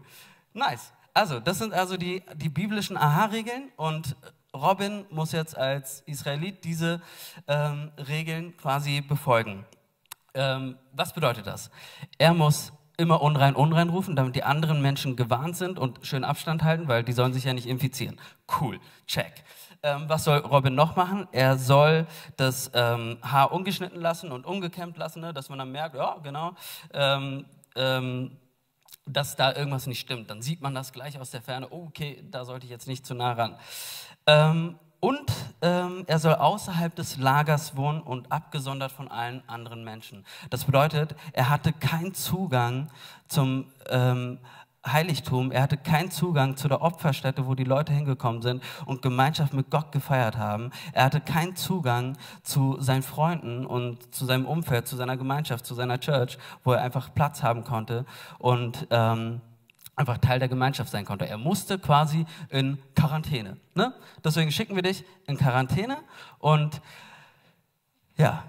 Nice. 0.53 0.93
Also, 1.13 1.39
das 1.39 1.57
sind 1.57 1.73
also 1.73 1.97
die, 1.97 2.23
die 2.35 2.49
biblischen 2.49 2.95
Aha-Regeln 2.95 3.71
und 3.75 4.15
Robin 4.53 5.05
muss 5.09 5.31
jetzt 5.31 5.57
als 5.57 6.01
Israelit 6.01 6.63
diese 6.63 7.01
ähm, 7.47 7.91
Regeln 7.97 8.55
quasi 8.57 9.01
befolgen. 9.01 9.65
Ähm, 10.33 10.77
was 10.93 11.11
bedeutet 11.11 11.47
das? 11.47 11.71
Er 12.17 12.33
muss 12.33 12.71
immer 13.01 13.21
unrein, 13.21 13.55
unrein 13.55 13.89
rufen, 13.89 14.15
damit 14.15 14.35
die 14.35 14.43
anderen 14.43 14.81
Menschen 14.81 15.15
gewarnt 15.15 15.57
sind 15.57 15.79
und 15.79 15.99
schön 16.05 16.23
Abstand 16.23 16.63
halten, 16.63 16.87
weil 16.87 17.03
die 17.03 17.13
sollen 17.13 17.33
sich 17.33 17.43
ja 17.43 17.53
nicht 17.53 17.67
infizieren. 17.67 18.19
Cool, 18.59 18.79
check. 19.07 19.43
Ähm, 19.83 20.03
was 20.07 20.25
soll 20.25 20.37
Robin 20.37 20.75
noch 20.75 20.95
machen? 20.95 21.27
Er 21.31 21.57
soll 21.57 22.05
das 22.37 22.71
ähm, 22.75 23.17
Haar 23.23 23.51
ungeschnitten 23.51 23.99
lassen 23.99 24.31
und 24.31 24.45
ungekämmt 24.45 24.95
lassen, 24.97 25.21
ne, 25.21 25.33
dass 25.33 25.49
man 25.49 25.57
dann 25.57 25.71
merkt, 25.71 25.95
ja, 25.95 26.17
genau, 26.21 26.53
ähm, 26.93 27.45
ähm, 27.75 28.37
dass 29.07 29.35
da 29.35 29.55
irgendwas 29.55 29.87
nicht 29.87 29.99
stimmt. 29.99 30.29
Dann 30.29 30.43
sieht 30.43 30.61
man 30.61 30.75
das 30.75 30.93
gleich 30.93 31.19
aus 31.19 31.31
der 31.31 31.41
Ferne, 31.41 31.67
oh, 31.71 31.87
okay, 31.87 32.23
da 32.29 32.45
sollte 32.45 32.65
ich 32.65 32.71
jetzt 32.71 32.87
nicht 32.87 33.05
zu 33.05 33.15
nah 33.15 33.33
ran. 33.33 33.57
Und 35.01 35.31
ähm, 35.63 36.03
er 36.05 36.19
soll 36.19 36.35
außerhalb 36.35 36.95
des 36.95 37.17
Lagers 37.17 37.75
wohnen 37.75 38.01
und 38.01 38.31
abgesondert 38.31 38.91
von 38.91 39.07
allen 39.07 39.41
anderen 39.49 39.83
Menschen. 39.83 40.23
Das 40.51 40.65
bedeutet, 40.65 41.15
er 41.33 41.49
hatte 41.49 41.73
keinen 41.73 42.13
Zugang 42.13 42.87
zum 43.27 43.65
ähm, 43.89 44.37
Heiligtum. 44.85 45.51
Er 45.51 45.63
hatte 45.63 45.77
keinen 45.77 46.11
Zugang 46.11 46.55
zu 46.55 46.67
der 46.67 46.83
Opferstätte, 46.83 47.47
wo 47.47 47.55
die 47.55 47.63
Leute 47.63 47.93
hingekommen 47.93 48.43
sind 48.43 48.63
und 48.85 49.01
Gemeinschaft 49.01 49.53
mit 49.53 49.71
Gott 49.71 49.91
gefeiert 49.91 50.37
haben. 50.37 50.69
Er 50.93 51.05
hatte 51.05 51.19
keinen 51.19 51.55
Zugang 51.55 52.15
zu 52.43 52.77
seinen 52.79 53.03
Freunden 53.03 53.65
und 53.65 54.13
zu 54.13 54.25
seinem 54.25 54.45
Umfeld, 54.45 54.87
zu 54.87 54.95
seiner 54.95 55.17
Gemeinschaft, 55.17 55.65
zu 55.65 55.73
seiner 55.73 55.99
Church, 55.99 56.37
wo 56.63 56.73
er 56.73 56.81
einfach 56.81 57.13
Platz 57.13 57.41
haben 57.41 57.63
konnte 57.63 58.05
und 58.37 58.87
ähm, 58.91 59.41
einfach 60.01 60.17
Teil 60.17 60.39
der 60.39 60.49
Gemeinschaft 60.49 60.91
sein 60.91 61.05
konnte. 61.05 61.27
Er 61.27 61.37
musste 61.37 61.79
quasi 61.79 62.25
in 62.49 62.77
Quarantäne. 62.95 63.57
Ne? 63.75 63.93
Deswegen 64.23 64.51
schicken 64.51 64.75
wir 64.75 64.83
dich 64.83 65.05
in 65.27 65.37
Quarantäne 65.37 65.97
und 66.39 66.81
ja, 68.17 68.43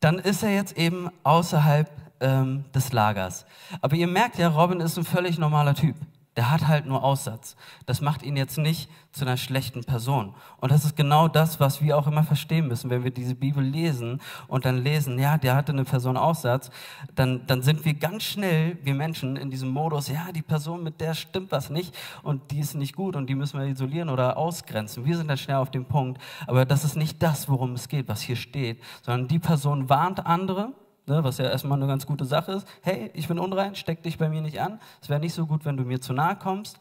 dann 0.00 0.18
ist 0.18 0.42
er 0.42 0.54
jetzt 0.54 0.78
eben 0.78 1.10
außerhalb 1.24 1.90
ähm, 2.20 2.64
des 2.72 2.92
Lagers. 2.92 3.46
Aber 3.80 3.96
ihr 3.96 4.06
merkt 4.06 4.38
ja, 4.38 4.48
Robin 4.48 4.80
ist 4.80 4.96
ein 4.96 5.04
völlig 5.04 5.38
normaler 5.38 5.74
Typ. 5.74 5.96
Der 6.38 6.52
hat 6.52 6.68
halt 6.68 6.86
nur 6.86 7.02
Aussatz. 7.02 7.56
Das 7.84 8.00
macht 8.00 8.22
ihn 8.22 8.36
jetzt 8.36 8.58
nicht 8.58 8.88
zu 9.10 9.24
einer 9.24 9.36
schlechten 9.36 9.82
Person. 9.82 10.36
Und 10.60 10.70
das 10.70 10.84
ist 10.84 10.94
genau 10.94 11.26
das, 11.26 11.58
was 11.58 11.82
wir 11.82 11.98
auch 11.98 12.06
immer 12.06 12.22
verstehen 12.22 12.68
müssen, 12.68 12.90
wenn 12.90 13.02
wir 13.02 13.10
diese 13.10 13.34
Bibel 13.34 13.60
lesen 13.60 14.20
und 14.46 14.64
dann 14.64 14.84
lesen, 14.84 15.18
ja, 15.18 15.36
der 15.36 15.56
hatte 15.56 15.72
eine 15.72 15.82
Person 15.82 16.16
Aussatz, 16.16 16.70
dann, 17.16 17.44
dann 17.48 17.62
sind 17.62 17.84
wir 17.84 17.94
ganz 17.94 18.22
schnell, 18.22 18.78
wir 18.84 18.94
Menschen, 18.94 19.34
in 19.34 19.50
diesem 19.50 19.70
Modus, 19.70 20.06
ja, 20.06 20.30
die 20.30 20.42
Person, 20.42 20.84
mit 20.84 21.00
der 21.00 21.14
stimmt 21.14 21.50
was 21.50 21.70
nicht 21.70 21.92
und 22.22 22.52
die 22.52 22.60
ist 22.60 22.76
nicht 22.76 22.94
gut 22.94 23.16
und 23.16 23.26
die 23.26 23.34
müssen 23.34 23.58
wir 23.58 23.66
isolieren 23.66 24.08
oder 24.08 24.36
ausgrenzen. 24.36 25.04
Wir 25.04 25.16
sind 25.16 25.26
dann 25.26 25.38
schnell 25.38 25.56
auf 25.56 25.72
dem 25.72 25.86
Punkt. 25.86 26.22
Aber 26.46 26.64
das 26.64 26.84
ist 26.84 26.94
nicht 26.94 27.20
das, 27.20 27.48
worum 27.48 27.72
es 27.72 27.88
geht, 27.88 28.06
was 28.06 28.20
hier 28.20 28.36
steht, 28.36 28.80
sondern 29.02 29.26
die 29.26 29.40
Person 29.40 29.88
warnt 29.88 30.24
andere, 30.24 30.72
ne, 31.08 31.24
was 31.24 31.38
ja 31.38 31.46
erstmal 31.46 31.78
eine 31.78 31.86
ganz 31.86 32.06
gute 32.06 32.24
Sache 32.24 32.52
ist. 32.52 32.68
Hey, 32.82 33.10
ich 33.14 33.28
bin 33.28 33.38
unrein, 33.38 33.74
steck 33.74 34.02
dich 34.02 34.18
bei 34.18 34.28
mir 34.28 34.40
nicht 34.40 34.60
an. 34.60 34.80
Es 35.00 35.08
wäre 35.08 35.20
nicht 35.20 35.34
so 35.34 35.46
gut, 35.46 35.64
wenn 35.64 35.76
du 35.76 35.84
mir 35.84 36.00
zu 36.00 36.12
nahe 36.12 36.36
kommst 36.36 36.78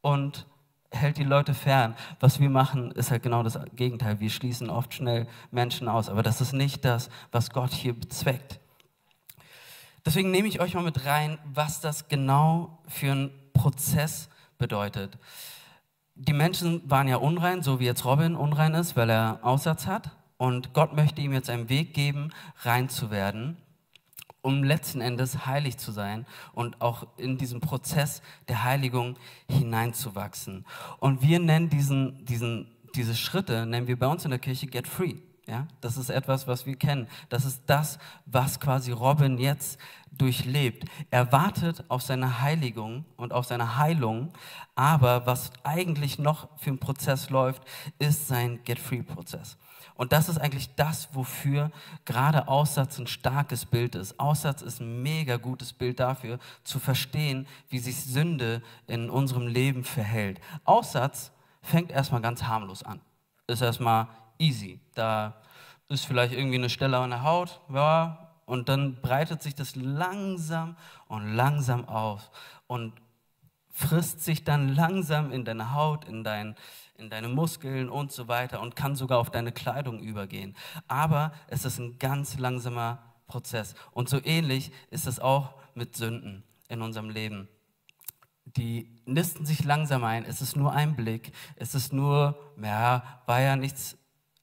und 0.00 0.46
hält 0.90 1.18
die 1.18 1.24
Leute 1.24 1.54
fern. 1.54 1.94
Was 2.20 2.40
wir 2.40 2.50
machen, 2.50 2.90
ist 2.92 3.10
halt 3.10 3.22
genau 3.22 3.42
das 3.42 3.58
Gegenteil. 3.74 4.20
Wir 4.20 4.30
schließen 4.30 4.70
oft 4.70 4.94
schnell 4.94 5.26
Menschen 5.50 5.88
aus, 5.88 6.08
aber 6.08 6.22
das 6.22 6.40
ist 6.40 6.52
nicht 6.52 6.84
das, 6.84 7.10
was 7.32 7.50
Gott 7.50 7.72
hier 7.72 7.98
bezweckt. 7.98 8.60
Deswegen 10.04 10.30
nehme 10.30 10.48
ich 10.48 10.60
euch 10.60 10.74
mal 10.74 10.84
mit 10.84 11.04
rein, 11.04 11.38
was 11.52 11.80
das 11.80 12.08
genau 12.08 12.78
für 12.86 13.12
ein 13.12 13.30
Prozess 13.52 14.28
bedeutet. 14.56 15.18
Die 16.14 16.32
Menschen 16.32 16.88
waren 16.88 17.08
ja 17.08 17.16
unrein, 17.16 17.62
so 17.62 17.80
wie 17.80 17.84
jetzt 17.84 18.04
Robin 18.04 18.36
unrein 18.36 18.74
ist, 18.74 18.96
weil 18.96 19.10
er 19.10 19.40
Aussatz 19.42 19.86
hat. 19.86 20.10
Und 20.38 20.72
Gott 20.74 20.94
möchte 20.94 21.20
ihm 21.20 21.32
jetzt 21.32 21.50
einen 21.50 21.68
Weg 21.68 21.92
geben, 21.92 22.30
rein 22.62 22.88
zu 22.88 23.10
werden 23.10 23.56
um 24.46 24.62
letzten 24.62 25.00
Endes 25.00 25.44
heilig 25.44 25.76
zu 25.76 25.90
sein 25.90 26.24
und 26.52 26.80
auch 26.80 27.08
in 27.16 27.36
diesen 27.36 27.60
Prozess 27.60 28.22
der 28.46 28.62
Heiligung 28.62 29.16
hineinzuwachsen. 29.50 30.64
Und 31.00 31.20
wir 31.20 31.40
nennen 31.40 31.68
diesen, 31.68 32.24
diesen, 32.24 32.68
diese 32.94 33.16
Schritte, 33.16 33.66
nennen 33.66 33.88
wir 33.88 33.98
bei 33.98 34.06
uns 34.06 34.24
in 34.24 34.30
der 34.30 34.38
Kirche 34.38 34.68
Get 34.68 34.86
Free. 34.86 35.16
Ja, 35.48 35.66
das 35.80 35.96
ist 35.96 36.10
etwas, 36.10 36.46
was 36.46 36.64
wir 36.64 36.76
kennen. 36.76 37.08
Das 37.28 37.44
ist 37.44 37.62
das, 37.66 37.98
was 38.24 38.60
quasi 38.60 38.92
Robin 38.92 39.36
jetzt 39.36 39.80
durchlebt. 40.12 40.84
Er 41.10 41.32
wartet 41.32 41.84
auf 41.88 42.02
seine 42.02 42.40
Heiligung 42.40 43.04
und 43.16 43.32
auf 43.32 43.46
seine 43.46 43.78
Heilung, 43.78 44.32
aber 44.76 45.26
was 45.26 45.50
eigentlich 45.64 46.20
noch 46.20 46.48
für 46.56 46.70
ein 46.70 46.78
Prozess 46.78 47.30
läuft, 47.30 47.62
ist 47.98 48.28
sein 48.28 48.60
Get-Free-Prozess. 48.62 49.56
Und 49.96 50.12
das 50.12 50.28
ist 50.28 50.38
eigentlich 50.38 50.74
das, 50.74 51.08
wofür 51.12 51.70
gerade 52.04 52.48
Aussatz 52.48 52.98
ein 52.98 53.06
starkes 53.06 53.64
Bild 53.64 53.94
ist. 53.94 54.20
Aussatz 54.20 54.62
ist 54.62 54.80
ein 54.80 55.02
mega 55.02 55.36
gutes 55.36 55.72
Bild 55.72 56.00
dafür, 56.00 56.38
zu 56.64 56.78
verstehen, 56.78 57.46
wie 57.68 57.78
sich 57.78 58.04
Sünde 58.04 58.62
in 58.86 59.10
unserem 59.10 59.46
Leben 59.46 59.84
verhält. 59.84 60.40
Aussatz 60.64 61.32
fängt 61.62 61.90
erstmal 61.90 62.20
ganz 62.20 62.42
harmlos 62.42 62.82
an. 62.82 63.00
Ist 63.46 63.62
erstmal 63.62 64.08
easy. 64.38 64.80
Da 64.94 65.34
ist 65.88 66.04
vielleicht 66.04 66.32
irgendwie 66.32 66.58
eine 66.58 66.70
Stelle 66.70 66.98
an 66.98 67.10
der 67.10 67.22
Haut, 67.22 67.60
ja, 67.72 68.26
und 68.44 68.68
dann 68.68 69.00
breitet 69.00 69.42
sich 69.42 69.54
das 69.54 69.74
langsam 69.76 70.76
und 71.08 71.34
langsam 71.34 71.86
auf 71.88 72.30
und 72.66 72.92
frisst 73.72 74.24
sich 74.24 74.44
dann 74.44 74.74
langsam 74.74 75.32
in 75.32 75.44
deine 75.44 75.74
Haut, 75.74 76.04
in 76.06 76.24
dein, 76.24 76.54
in 76.98 77.10
deine 77.10 77.28
Muskeln 77.28 77.88
und 77.88 78.12
so 78.12 78.28
weiter 78.28 78.60
und 78.60 78.76
kann 78.76 78.96
sogar 78.96 79.18
auf 79.18 79.30
deine 79.30 79.52
Kleidung 79.52 80.00
übergehen. 80.00 80.56
Aber 80.88 81.32
es 81.48 81.64
ist 81.64 81.78
ein 81.78 81.98
ganz 81.98 82.38
langsamer 82.38 83.02
Prozess. 83.26 83.74
Und 83.92 84.08
so 84.08 84.20
ähnlich 84.24 84.72
ist 84.90 85.06
es 85.06 85.20
auch 85.20 85.54
mit 85.74 85.96
Sünden 85.96 86.44
in 86.68 86.82
unserem 86.82 87.10
Leben. 87.10 87.48
Die 88.44 88.96
nisten 89.04 89.44
sich 89.44 89.64
langsam 89.64 90.04
ein. 90.04 90.24
Es 90.24 90.40
ist 90.40 90.56
nur 90.56 90.72
ein 90.72 90.96
Blick. 90.96 91.32
Es 91.56 91.74
ist 91.74 91.92
nur, 91.92 92.38
ja, 92.62 93.22
war 93.26 93.40
ja 93.40 93.56
nichts 93.56 93.98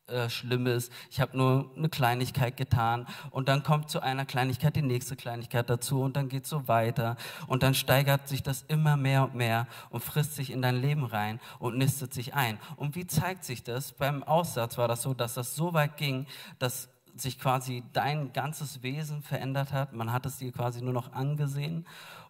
äh, 0.07 0.29
Schlimmes, 0.29 0.89
ich 1.09 1.21
habe 1.21 1.37
nur 1.37 1.71
eine 1.77 1.87
Kleinigkeit 1.87 2.57
getan 2.57 3.07
und 3.31 3.47
dann 3.47 3.63
kommt 3.63 3.89
zu 3.89 4.01
einer 4.01 4.25
Kleinigkeit 4.25 4.75
die 4.75 4.81
nächste 4.81 5.15
Kleinigkeit 5.15 5.69
dazu 5.69 6.01
und 6.01 6.17
dann 6.17 6.27
geht 6.27 6.43
es 6.43 6.49
so 6.49 6.67
weiter 6.67 7.15
und 7.47 7.63
dann 7.63 7.73
steigert 7.73 8.27
sich 8.27 8.43
das 8.43 8.63
immer 8.67 8.97
mehr 8.97 9.23
und 9.23 9.35
mehr 9.35 9.67
und 9.91 10.03
frisst 10.03 10.35
sich 10.35 10.51
in 10.51 10.61
dein 10.61 10.75
Leben 10.75 11.05
rein 11.05 11.39
und 11.59 11.77
nistet 11.77 12.13
sich 12.13 12.33
ein. 12.33 12.59
Und 12.75 12.95
wie 12.95 13.07
zeigt 13.07 13.45
sich 13.45 13.63
das? 13.63 13.93
Beim 13.93 14.23
Aussatz 14.23 14.77
war 14.77 14.87
das 14.87 15.03
so, 15.03 15.13
dass 15.13 15.35
das 15.35 15.55
so 15.55 15.73
weit 15.73 15.95
ging, 15.95 16.27
dass 16.59 16.89
sich 17.15 17.39
quasi 17.39 17.83
dein 17.93 18.33
ganzes 18.33 18.83
Wesen 18.83 19.21
verändert 19.21 19.71
hat. 19.71 19.93
Man 19.93 20.11
hat 20.11 20.25
es 20.25 20.37
dir 20.37 20.51
quasi 20.51 20.81
nur 20.81 20.93
noch 20.93 21.13
angesehen. 21.13 21.85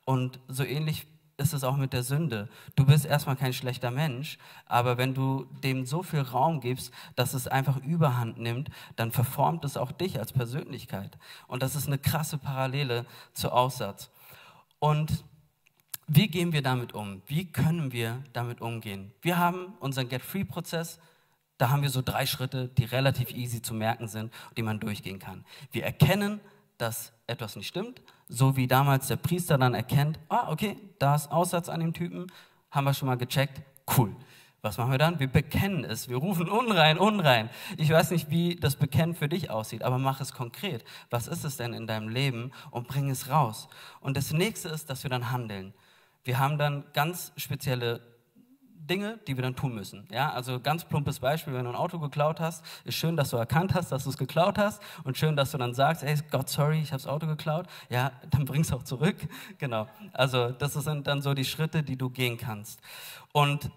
Und 0.06 0.40
so 0.48 0.64
ähnlich 0.64 1.08
ist 1.38 1.54
es 1.54 1.64
auch 1.64 1.78
mit 1.78 1.94
der 1.94 2.04
Sünde. 2.04 2.48
Du 2.76 2.86
bist 2.86 3.06
erstmal 3.06 3.36
kein 3.36 3.54
schlechter 3.54 3.92
Mensch, 3.92 4.38
aber 4.66 4.98
wenn 4.98 5.14
du 5.14 5.46
dem 5.64 5.86
so 5.86 6.04
viel 6.04 6.22
Raum 6.22 6.60
gibst, 6.62 6.92
dass 7.16 7.34
es 7.34 7.48
einfach 7.48 7.78
überhand 7.78 8.38
nimmt, 8.38 8.70
dann 8.96 9.12
verformt 9.12 9.66
es 9.66 9.78
auch 9.78 9.92
dich 9.92 10.20
als 10.20 10.32
Persönlichkeit. 10.32 11.18
Und 11.48 11.64
das 11.64 11.76
ist 11.76 11.88
eine 11.88 11.98
krasse 11.98 12.38
Parallele 12.38 13.06
zu 13.34 13.52
Aussatz. 13.52 14.12
Und 14.80 15.24
wie 16.08 16.28
gehen 16.28 16.52
wir 16.52 16.62
damit 16.62 16.94
um? 16.94 17.22
Wie 17.28 17.52
können 17.52 17.92
wir 17.92 18.24
damit 18.34 18.62
umgehen? 18.62 19.14
Wir 19.22 19.38
haben 19.38 19.74
unseren 19.80 20.10
Get-Free-Prozess. 20.10 21.00
Da 21.58 21.70
haben 21.70 21.82
wir 21.82 21.90
so 21.90 22.02
drei 22.02 22.26
Schritte, 22.26 22.68
die 22.68 22.84
relativ 22.84 23.32
easy 23.32 23.62
zu 23.62 23.74
merken 23.74 24.08
sind, 24.08 24.34
die 24.58 24.64
man 24.64 24.80
durchgehen 24.80 25.20
kann. 25.20 25.46
Wir 25.72 25.86
erkennen, 25.86 26.42
dass 26.78 27.14
etwas 27.26 27.56
nicht 27.56 27.68
stimmt, 27.68 28.02
so 28.34 28.58
wie 28.58 28.66
damals 28.68 29.08
der 29.08 29.18
Priester 29.18 29.58
dann 29.60 29.76
erkennt, 29.76 30.20
ah, 30.28 30.52
okay, 30.52 30.78
da 30.98 31.14
ist 31.16 31.32
Aussatz 31.32 31.70
an 31.70 31.80
dem 31.80 31.94
Typen, 31.94 32.32
haben 32.72 32.86
wir 32.86 32.94
schon 32.94 33.08
mal 33.08 33.16
gecheckt, 33.16 33.62
cool. 33.96 34.16
Was 34.64 34.78
machen 34.78 34.92
wir 34.92 34.98
dann? 34.98 35.20
Wir 35.20 35.28
bekennen 35.28 35.84
es. 35.84 36.08
Wir 36.08 36.16
rufen 36.16 36.50
unrein, 36.50 36.98
unrein. 36.98 37.50
Ich 37.78 37.90
weiß 37.90 38.12
nicht, 38.12 38.30
wie 38.30 38.56
das 38.56 38.78
Bekennen 38.78 39.14
für 39.14 39.28
dich 39.28 39.50
aussieht, 39.50 39.84
aber 39.84 39.98
mach 39.98 40.22
es 40.22 40.34
konkret. 40.34 40.86
Was 41.10 41.28
ist 41.28 41.44
es 41.44 41.58
denn 41.58 41.74
in 41.74 41.86
deinem 41.86 42.08
Leben 42.08 42.52
und 42.72 42.88
bring 42.88 43.10
es 43.10 43.30
raus. 43.30 43.68
Und 44.00 44.16
das 44.16 44.32
nächste 44.32 44.70
ist, 44.70 44.90
dass 44.90 45.04
wir 45.04 45.10
dann 45.10 45.32
handeln. 45.32 45.74
Wir 46.24 46.40
haben 46.40 46.58
dann 46.58 46.86
ganz 46.94 47.34
spezielle 47.36 48.13
Dinge, 48.88 49.20
die 49.28 49.38
wir 49.38 49.42
dann 49.42 49.56
tun 49.56 49.74
müssen. 49.74 50.08
Ja, 50.12 50.32
also 50.32 50.60
ganz 50.60 50.86
plumpes 50.86 51.20
Beispiel, 51.20 51.54
wenn 51.54 51.64
du 51.66 51.72
ein 51.72 51.76
Auto 51.76 52.00
geklaut 52.00 52.40
hast, 52.40 52.64
ist 52.84 52.96
schön, 52.96 53.16
dass 53.16 53.30
du 53.30 53.38
erkannt 53.38 53.74
hast, 53.74 53.92
dass 53.92 54.04
du 54.04 54.10
es 54.10 54.18
geklaut 54.18 54.58
hast 54.58 54.82
und 55.04 55.18
schön, 55.18 55.36
dass 55.36 55.52
du 55.52 55.58
dann 55.58 55.74
sagst, 55.74 56.04
hey 56.04 56.18
Gott, 56.32 56.50
sorry, 56.50 56.80
ich 56.80 56.92
habe 56.92 57.02
das 57.02 57.08
Auto 57.08 57.28
geklaut. 57.28 57.68
Ja, 57.90 58.12
dann 58.30 58.46
bring 58.46 58.62
es 58.62 58.72
auch 58.72 58.84
zurück. 58.84 59.16
Genau. 59.60 59.88
Also 60.12 60.50
das 60.50 60.74
sind 60.74 61.08
dann 61.08 61.22
so 61.22 61.34
die 61.34 61.46
Schritte, 61.46 61.84
die 61.84 61.96
du 61.96 62.10
gehen 62.10 62.38
kannst. 62.38 62.82
Und 63.32 63.72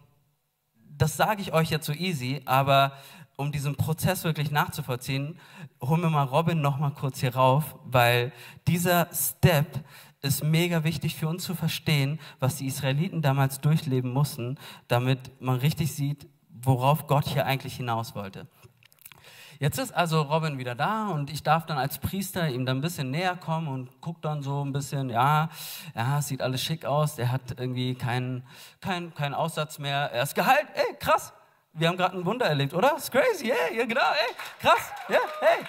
das 0.97 1.17
sage 1.17 1.43
ich 1.43 1.53
euch 1.53 1.71
jetzt 1.71 1.87
so 1.87 1.93
easy, 1.93 2.43
aber 2.45 2.93
um 3.37 3.53
diesen 3.53 3.77
Prozess 3.77 4.25
wirklich 4.25 4.51
nachzuvollziehen, 4.51 5.39
holen 5.83 6.01
wir 6.01 6.11
mal 6.11 6.25
Robin 6.25 6.61
noch 6.61 6.79
mal 6.79 6.91
kurz 6.91 7.21
hier 7.21 7.35
rauf, 7.35 7.77
weil 7.85 8.33
dieser 8.67 9.09
Step 9.13 9.85
ist 10.27 10.45
mega 10.45 10.85
wichtig 10.85 11.17
für 11.17 11.29
uns 11.29 11.45
zu 11.45 11.55
verstehen, 11.55 12.19
was 12.39 12.57
die 12.57 12.67
Israeliten 12.67 13.23
damals 13.23 13.61
durchleben 13.61 14.13
mussten, 14.13 14.59
damit 14.89 15.41
man 15.41 15.57
richtig 15.57 15.95
sieht, 15.95 16.27
worauf 16.49 17.07
Gott 17.07 17.27
hier 17.27 17.47
eigentlich 17.47 17.77
hinaus 17.77 18.15
wollte. 18.15 18.47
Jetzt 19.59 19.79
ist 19.79 19.93
also 19.93 20.21
Robin 20.21 20.59
wieder 20.59 20.75
da 20.75 21.09
und 21.09 21.31
ich 21.31 21.43
darf 21.43 21.65
dann 21.65 21.79
als 21.79 21.99
Priester 21.99 22.49
ihm 22.49 22.67
dann 22.67 22.79
ein 22.79 22.81
bisschen 22.83 23.11
näher 23.11 23.37
kommen 23.37 23.69
und 23.69 24.01
guck 24.03 24.21
dann 24.21 24.43
so 24.43 24.63
ein 24.63 24.73
bisschen, 24.73 25.09
ja, 25.09 25.49
ja, 25.95 26.21
sieht 26.21 26.43
alles 26.43 26.63
schick 26.63 26.85
aus, 26.85 27.19
er 27.19 27.33
hat 27.33 27.59
irgendwie 27.59 27.95
keinen 27.95 28.43
kein, 28.81 29.15
kein 29.15 29.33
Aussatz 29.33 29.79
mehr, 29.79 30.11
er 30.13 30.25
ist 30.25 30.35
geheilt, 30.35 30.67
ey, 30.75 30.97
krass, 30.99 31.33
wir 31.73 31.89
haben 31.89 31.97
gerade 31.97 32.19
ein 32.19 32.25
Wunder 32.27 32.47
erlebt, 32.47 32.75
oder? 32.75 32.97
Ist 32.97 33.11
crazy, 33.11 33.47
yeah, 33.47 33.73
ja, 33.75 33.87
genau, 33.87 34.01
ey, 34.01 34.35
krass, 34.61 34.93
ja, 35.09 35.15
yeah, 35.15 35.23
hey. 35.41 35.65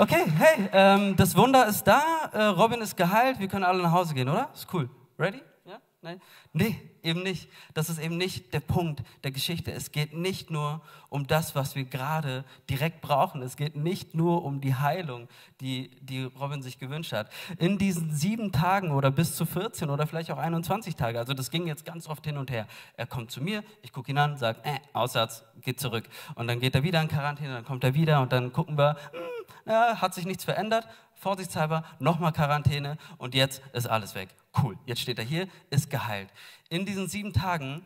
Okay, 0.00 0.26
hey, 0.38 0.68
ähm, 0.72 1.16
das 1.16 1.36
Wunder 1.36 1.66
ist 1.66 1.82
da, 1.82 2.30
äh, 2.32 2.44
Robin 2.44 2.80
ist 2.80 2.96
geheilt, 2.96 3.40
wir 3.40 3.48
können 3.48 3.64
alle 3.64 3.82
nach 3.82 3.90
Hause 3.90 4.14
gehen, 4.14 4.28
oder? 4.28 4.48
Ist 4.54 4.72
cool. 4.72 4.88
Ready? 5.18 5.42
Nein? 6.00 6.20
Nee, 6.52 6.80
eben 7.02 7.24
nicht. 7.24 7.50
Das 7.74 7.90
ist 7.90 7.98
eben 7.98 8.16
nicht 8.16 8.54
der 8.54 8.60
Punkt 8.60 9.02
der 9.24 9.32
Geschichte. 9.32 9.72
Es 9.72 9.90
geht 9.90 10.14
nicht 10.14 10.48
nur 10.48 10.80
um 11.08 11.26
das, 11.26 11.56
was 11.56 11.74
wir 11.74 11.86
gerade 11.86 12.44
direkt 12.70 13.00
brauchen. 13.00 13.42
Es 13.42 13.56
geht 13.56 13.74
nicht 13.74 14.14
nur 14.14 14.44
um 14.44 14.60
die 14.60 14.76
Heilung, 14.76 15.26
die, 15.60 15.90
die 16.00 16.22
Robin 16.22 16.62
sich 16.62 16.78
gewünscht 16.78 17.12
hat. 17.12 17.32
In 17.58 17.78
diesen 17.78 18.14
sieben 18.14 18.52
Tagen 18.52 18.92
oder 18.92 19.10
bis 19.10 19.34
zu 19.34 19.44
14 19.44 19.90
oder 19.90 20.06
vielleicht 20.06 20.30
auch 20.30 20.38
21 20.38 20.94
Tage, 20.94 21.18
also 21.18 21.34
das 21.34 21.50
ging 21.50 21.66
jetzt 21.66 21.84
ganz 21.84 22.06
oft 22.06 22.24
hin 22.24 22.36
und 22.36 22.52
her. 22.52 22.68
Er 22.96 23.08
kommt 23.08 23.32
zu 23.32 23.42
mir, 23.42 23.64
ich 23.82 23.92
gucke 23.92 24.12
ihn 24.12 24.18
an, 24.18 24.36
sage, 24.36 24.60
äh, 24.62 24.78
Aussatz, 24.92 25.44
geht 25.62 25.80
zurück. 25.80 26.04
Und 26.36 26.46
dann 26.46 26.60
geht 26.60 26.76
er 26.76 26.84
wieder 26.84 27.02
in 27.02 27.08
Quarantäne, 27.08 27.54
dann 27.54 27.64
kommt 27.64 27.82
er 27.82 27.94
wieder 27.94 28.20
und 28.22 28.30
dann 28.30 28.52
gucken 28.52 28.78
wir, 28.78 28.92
mh, 29.12 29.18
hm, 29.18 29.72
ja, 29.72 30.00
hat 30.00 30.14
sich 30.14 30.26
nichts 30.26 30.44
verändert, 30.44 30.86
vorsichtshalber 31.18 31.84
nochmal 31.98 32.32
Quarantäne 32.32 32.96
und 33.18 33.34
jetzt 33.34 33.62
ist 33.72 33.86
alles 33.86 34.14
weg. 34.14 34.28
Cool, 34.62 34.78
jetzt 34.86 35.00
steht 35.00 35.18
er 35.18 35.24
hier, 35.24 35.48
ist 35.70 35.90
geheilt. 35.90 36.30
In 36.68 36.86
diesen 36.86 37.08
sieben 37.08 37.32
Tagen 37.32 37.82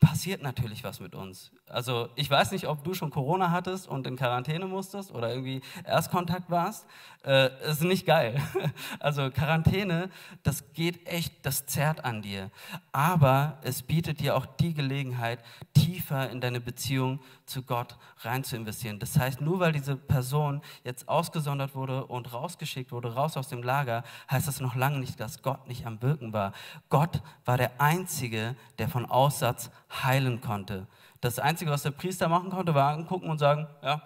passiert 0.00 0.42
natürlich 0.42 0.84
was 0.84 1.00
mit 1.00 1.14
uns. 1.14 1.50
Also 1.68 2.10
ich 2.16 2.30
weiß 2.30 2.52
nicht, 2.52 2.66
ob 2.68 2.84
du 2.84 2.92
schon 2.94 3.10
Corona 3.10 3.50
hattest 3.50 3.88
und 3.88 4.06
in 4.06 4.16
Quarantäne 4.16 4.66
musstest 4.66 5.10
oder 5.10 5.30
irgendwie 5.30 5.62
Erstkontakt 5.84 6.50
warst. 6.50 6.86
äh, 7.24 7.50
ist 7.68 7.82
nicht 7.82 8.06
geil. 8.06 8.40
Also 9.00 9.30
Quarantäne, 9.30 10.10
das 10.42 10.72
geht 10.72 11.06
echt, 11.06 11.44
das 11.44 11.66
zerrt 11.66 12.04
an 12.04 12.22
dir. 12.22 12.50
Aber 12.92 13.58
es 13.62 13.82
bietet 13.82 14.20
dir 14.20 14.36
auch 14.36 14.46
die 14.46 14.74
Gelegenheit, 14.74 15.40
tiefer 15.74 16.30
in 16.30 16.40
deine 16.40 16.60
Beziehung 16.60 17.20
zu 17.46 17.62
Gott 17.62 17.96
rein 18.20 18.44
zu 18.44 18.56
investieren. 18.56 18.98
Das 18.98 19.18
heißt, 19.18 19.40
nur 19.40 19.60
weil 19.60 19.72
diese 19.72 19.96
Person 19.96 20.60
jetzt 20.84 21.08
ausgesondert 21.08 21.74
wurde 21.74 22.06
und 22.06 22.32
rausgeschickt 22.32 22.92
wurde, 22.92 23.14
raus 23.14 23.36
aus 23.36 23.48
dem 23.48 23.62
Lager, 23.62 24.02
heißt 24.30 24.48
das 24.48 24.60
noch 24.60 24.74
lange 24.74 24.98
nicht, 24.98 25.20
dass 25.20 25.42
Gott 25.42 25.66
nicht 25.68 25.86
am 25.86 26.02
Wirken 26.02 26.32
war. 26.32 26.52
Gott 26.88 27.22
war 27.44 27.56
der 27.56 27.80
Einzige, 27.80 28.56
der 28.78 28.88
von 28.88 29.06
Aussatz 29.06 29.70
heilen 29.90 30.40
konnte. 30.40 30.86
Das 31.20 31.38
Einzige, 31.38 31.70
was 31.70 31.82
der 31.82 31.90
Priester 31.90 32.28
machen 32.28 32.50
konnte, 32.50 32.74
war 32.74 32.92
angucken 32.92 33.28
und 33.28 33.38
sagen, 33.38 33.66
ja, 33.82 34.02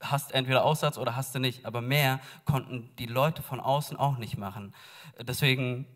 hast 0.00 0.32
entweder 0.32 0.64
Aussatz 0.64 0.98
oder 0.98 1.16
hast 1.16 1.34
du 1.34 1.38
nicht. 1.38 1.66
Aber 1.66 1.80
mehr 1.80 2.20
konnten 2.44 2.90
die 2.98 3.06
Leute 3.06 3.42
von 3.42 3.60
außen 3.60 3.96
auch 3.96 4.18
nicht 4.18 4.36
machen. 4.36 4.74
Deswegen 5.20 5.86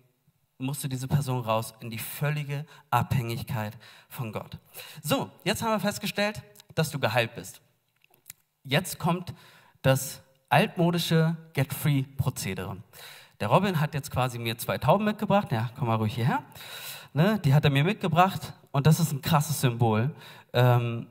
musste 0.59 0.89
diese 0.89 1.09
Person 1.09 1.41
raus 1.43 1.75
in 1.81 1.91
die 1.91 1.99
völlige 1.99 2.67
Abhängigkeit 2.91 3.79
von 4.09 4.33
Gott. 4.33 4.59
So, 5.03 5.31
jetzt 5.45 5.63
haben 5.63 5.71
wir 5.71 5.81
festgestellt, 5.81 6.43
dass 6.75 6.91
du 6.91 6.99
geheilt 6.99 7.35
bist. 7.35 7.61
Jetzt 8.65 8.99
kommt 8.99 9.35
das 9.83 10.21
altmodische 10.49 11.37
Get-Free-Prozedere. 11.53 12.77
Der 13.41 13.49
Robin 13.49 13.81
hat 13.81 13.95
jetzt 13.95 14.11
quasi 14.11 14.39
mir 14.39 14.59
zwei 14.59 14.79
Tauben 14.79 15.05
mitgebracht. 15.05 15.53
Ja, 15.53 15.71
komm 15.79 15.87
mal 15.87 15.95
ruhig 15.95 16.15
hierher. 16.15 16.43
Ne, 17.13 17.41
die 17.45 17.55
hat 17.55 17.65
er 17.65 17.71
mir 17.71 17.85
mitgebracht 17.85 18.53
und 18.71 18.87
das 18.87 19.01
ist 19.01 19.13
ein 19.13 19.23
krasses 19.23 19.61
Symbol. 19.61 20.15
Ähm, 20.53 21.07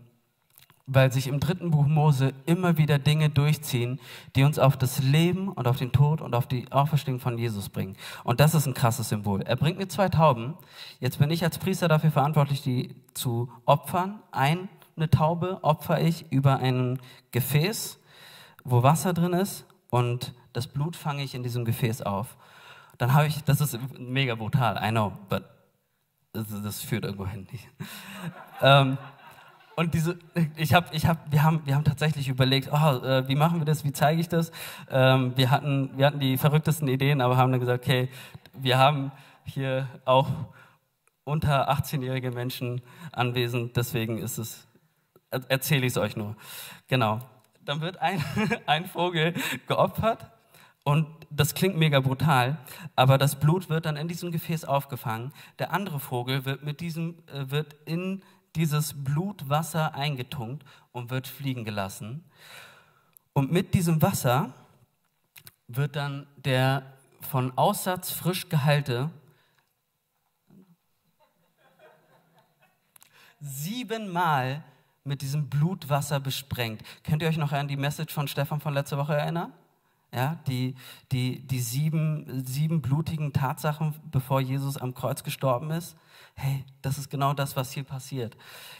weil 0.88 1.12
sich 1.12 1.28
im 1.28 1.42
dritten 1.42 1.70
Buch 1.70 1.86
Mose 1.86 2.34
immer 2.46 2.78
wieder 2.78 2.98
Dinge 2.98 3.30
durchziehen, 3.30 4.00
die 4.36 4.44
uns 4.44 4.58
auf 4.58 4.78
das 4.78 5.04
Leben 5.04 5.50
und 5.50 5.68
auf 5.68 5.78
den 5.78 5.92
Tod 5.92 6.22
und 6.22 6.34
auf 6.34 6.48
die 6.48 6.72
Auferstehung 6.72 7.20
von 7.20 7.38
Jesus 7.38 7.68
bringen. 7.68 7.98
Und 8.24 8.40
das 8.40 8.56
ist 8.56 8.66
ein 8.66 8.74
krasses 8.74 9.10
Symbol. 9.10 9.42
Er 9.42 9.58
bringt 9.58 9.78
mir 9.78 9.90
zwei 9.90 10.08
Tauben. 10.08 10.56
Jetzt 11.02 11.20
bin 11.20 11.30
ich 11.30 11.44
als 11.44 11.58
Priester 11.58 11.90
dafür 11.90 12.12
verantwortlich, 12.12 12.62
die 12.62 12.96
zu 13.14 13.52
opfern. 13.66 14.22
Eine 14.32 14.70
Taube 15.12 15.60
opfer 15.62 16.02
ich 16.02 16.32
über 16.32 16.60
ein 16.60 17.00
Gefäß, 17.32 18.00
wo 18.64 18.82
Wasser 18.82 19.14
drin 19.14 19.34
ist 19.34 19.66
und 19.90 20.34
das 20.54 20.68
Blut 20.68 20.96
fange 20.96 21.22
ich 21.22 21.36
in 21.36 21.44
diesem 21.44 21.66
Gefäß 21.66 22.02
auf. 22.02 22.38
Dann 22.98 23.14
habe 23.14 23.28
ich, 23.28 23.44
das 23.44 23.62
ist 23.62 23.78
mega 24.00 24.36
brutal, 24.36 24.82
I 24.82 24.90
know, 24.90 25.12
but 25.30 25.44
das, 26.38 26.62
das 26.64 26.82
führt 26.82 27.04
irgendwo 27.04 27.26
hin. 27.26 27.48
ähm, 28.62 28.98
und 29.76 29.94
diese, 29.94 30.18
ich 30.56 30.74
hab, 30.74 30.94
ich 30.94 31.06
hab, 31.06 31.32
wir, 31.32 31.44
haben, 31.44 31.62
wir 31.66 31.76
haben 31.76 31.84
tatsächlich 31.84 32.30
überlegt, 32.30 32.70
oh, 32.72 33.06
äh, 33.06 33.28
wie 33.28 33.36
machen 33.36 33.60
wir 33.60 33.66
das, 33.66 33.84
wie 33.84 33.94
zeige 33.94 34.20
ich 34.20 34.28
das? 34.28 34.52
Ähm, 34.90 35.34
wir, 35.36 35.52
hatten, 35.52 35.92
wir 35.96 36.08
hatten 36.08 36.20
die 36.20 36.38
verrücktesten 36.38 36.88
Ideen, 36.88 37.22
aber 37.22 37.38
haben 37.38 37.52
dann 37.52 37.60
gesagt, 37.60 37.84
okay, 37.84 38.10
wir 38.54 38.78
haben 38.78 39.12
hier 39.46 39.88
auch 40.06 40.30
unter 41.24 41.70
18-jährige 41.70 42.32
Menschen 42.32 42.82
anwesend, 43.12 43.78
deswegen 43.78 44.18
ist 44.18 44.38
es, 44.38 44.68
erzähle 45.30 45.86
ich 45.86 45.94
es 45.94 45.98
euch 45.98 46.16
nur. 46.16 46.36
Genau. 46.88 47.20
Dann 47.64 47.82
wird 47.82 47.98
ein, 47.98 48.24
ein 48.66 48.86
Vogel 48.86 49.34
geopfert 49.68 50.26
und 50.88 51.06
das 51.30 51.54
klingt 51.54 51.76
mega 51.76 52.00
brutal, 52.00 52.60
aber 52.96 53.18
das 53.18 53.38
Blut 53.38 53.68
wird 53.68 53.86
dann 53.86 53.98
in 53.98 54.08
diesem 54.08 54.32
Gefäß 54.32 54.64
aufgefangen. 54.64 55.34
Der 55.60 55.74
andere 55.74 56.00
Vogel 56.00 56.46
wird 56.46 56.64
mit 56.64 56.80
diesem, 56.80 57.16
äh, 57.28 57.52
wird 57.52 57.76
in 57.84 58.24
dieses 58.56 59.04
Blutwasser 59.04 59.96
eingetunkt 59.96 60.66
und 60.94 61.10
wird 61.10 61.28
fliegen 61.28 61.66
gelassen. 61.66 62.24
Und 63.34 63.52
mit 63.52 63.74
diesem 63.74 64.02
Wasser 64.02 64.54
wird 65.68 65.98
dann 65.98 66.26
der 66.38 66.84
von 67.20 67.52
Aussatz 67.58 68.10
frisch 68.10 68.48
geheilte 68.48 69.10
siebenmal 73.42 74.64
mit 75.04 75.22
diesem 75.22 75.50
Blutwasser 75.50 76.22
besprengt. 76.22 76.82
Könnt 77.04 77.22
ihr 77.22 77.28
euch 77.28 77.36
noch 77.36 77.52
an 77.52 77.68
die 77.68 77.76
Message 77.76 78.14
von 78.14 78.30
Stefan 78.30 78.62
von 78.62 78.74
letzter 78.74 78.98
Woche 78.98 79.16
erinnern? 79.16 79.52
Ja, 80.14 80.40
die, 80.48 80.76
die, 81.12 81.46
die 81.46 81.60
sieben, 81.60 82.46
sieben 82.46 82.82
blutigen 82.82 83.34
Tatsachen, 83.34 83.94
bevor 84.10 84.40
Jesus 84.40 84.78
am 84.78 84.94
Kreuz 84.94 85.24
gestorben 85.24 85.70
ist. 85.72 85.98
Hey, 86.36 86.64
das 86.82 86.98
ist 86.98 87.10
genau 87.10 87.34
das, 87.34 87.56
was 87.56 87.72
hier 87.72 87.84
passiert. 87.84 88.38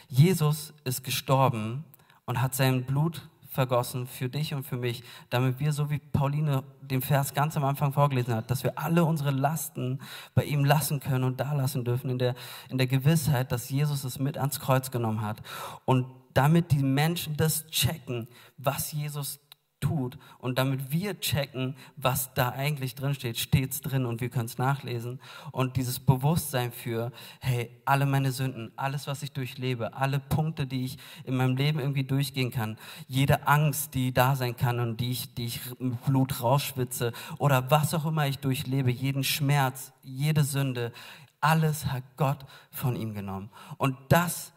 Jesus 0.08 0.72
ist 0.84 1.04
gestorben 1.04 1.84
und 2.24 2.40
hat 2.40 2.54
sein 2.54 2.84
Blut 2.84 3.28
vergossen 3.50 4.06
für 4.06 4.28
dich 4.28 4.54
und 4.54 4.64
für 4.64 4.76
mich, 4.76 5.02
damit 5.30 5.58
wir, 5.58 5.72
so 5.72 5.90
wie 5.90 5.98
Pauline 5.98 6.62
den 6.80 7.02
Vers 7.02 7.34
ganz 7.34 7.56
am 7.56 7.64
Anfang 7.64 7.92
vorgelesen 7.92 8.34
hat, 8.34 8.50
dass 8.50 8.62
wir 8.62 8.78
alle 8.78 9.04
unsere 9.04 9.30
Lasten 9.30 10.00
bei 10.34 10.44
ihm 10.44 10.64
lassen 10.64 11.00
können 11.00 11.24
und 11.24 11.40
da 11.40 11.52
lassen 11.52 11.84
dürfen, 11.84 12.08
in 12.10 12.18
der, 12.18 12.34
in 12.68 12.78
der 12.78 12.86
Gewissheit, 12.86 13.50
dass 13.50 13.68
Jesus 13.68 14.04
es 14.04 14.18
mit 14.18 14.38
ans 14.38 14.60
Kreuz 14.60 14.90
genommen 14.90 15.22
hat. 15.22 15.42
Und 15.84 16.06
damit 16.34 16.70
die 16.70 16.82
Menschen 16.82 17.36
das 17.36 17.66
checken, 17.66 18.28
was 18.58 18.92
Jesus 18.92 19.40
tut. 19.80 20.18
Und 20.38 20.58
damit 20.58 20.90
wir 20.90 21.20
checken, 21.20 21.76
was 21.96 22.34
da 22.34 22.50
eigentlich 22.50 22.94
drin 22.94 23.14
steht, 23.14 23.38
steht 23.38 23.72
es 23.72 23.80
drin 23.80 24.06
und 24.06 24.20
wir 24.20 24.28
können 24.28 24.46
es 24.46 24.58
nachlesen. 24.58 25.20
Und 25.52 25.76
dieses 25.76 25.98
Bewusstsein 25.98 26.72
für, 26.72 27.12
hey, 27.40 27.70
alle 27.84 28.06
meine 28.06 28.32
Sünden, 28.32 28.72
alles, 28.76 29.06
was 29.06 29.22
ich 29.22 29.32
durchlebe, 29.32 29.94
alle 29.94 30.18
Punkte, 30.18 30.66
die 30.66 30.84
ich 30.84 30.98
in 31.24 31.36
meinem 31.36 31.56
Leben 31.56 31.78
irgendwie 31.78 32.04
durchgehen 32.04 32.50
kann, 32.50 32.76
jede 33.06 33.46
Angst, 33.46 33.94
die 33.94 34.12
da 34.12 34.36
sein 34.36 34.56
kann 34.56 34.80
und 34.80 34.98
die 35.00 35.10
ich, 35.10 35.34
die 35.34 35.46
ich 35.46 35.60
mit 35.78 36.04
Blut 36.04 36.42
rausschwitze 36.42 37.12
oder 37.38 37.70
was 37.70 37.94
auch 37.94 38.06
immer 38.06 38.26
ich 38.26 38.38
durchlebe, 38.38 38.90
jeden 38.90 39.24
Schmerz, 39.24 39.92
jede 40.02 40.44
Sünde, 40.44 40.92
alles 41.40 41.86
hat 41.86 42.02
Gott 42.16 42.44
von 42.70 42.96
ihm 42.96 43.14
genommen. 43.14 43.50
Und 43.76 43.96
das 44.08 44.52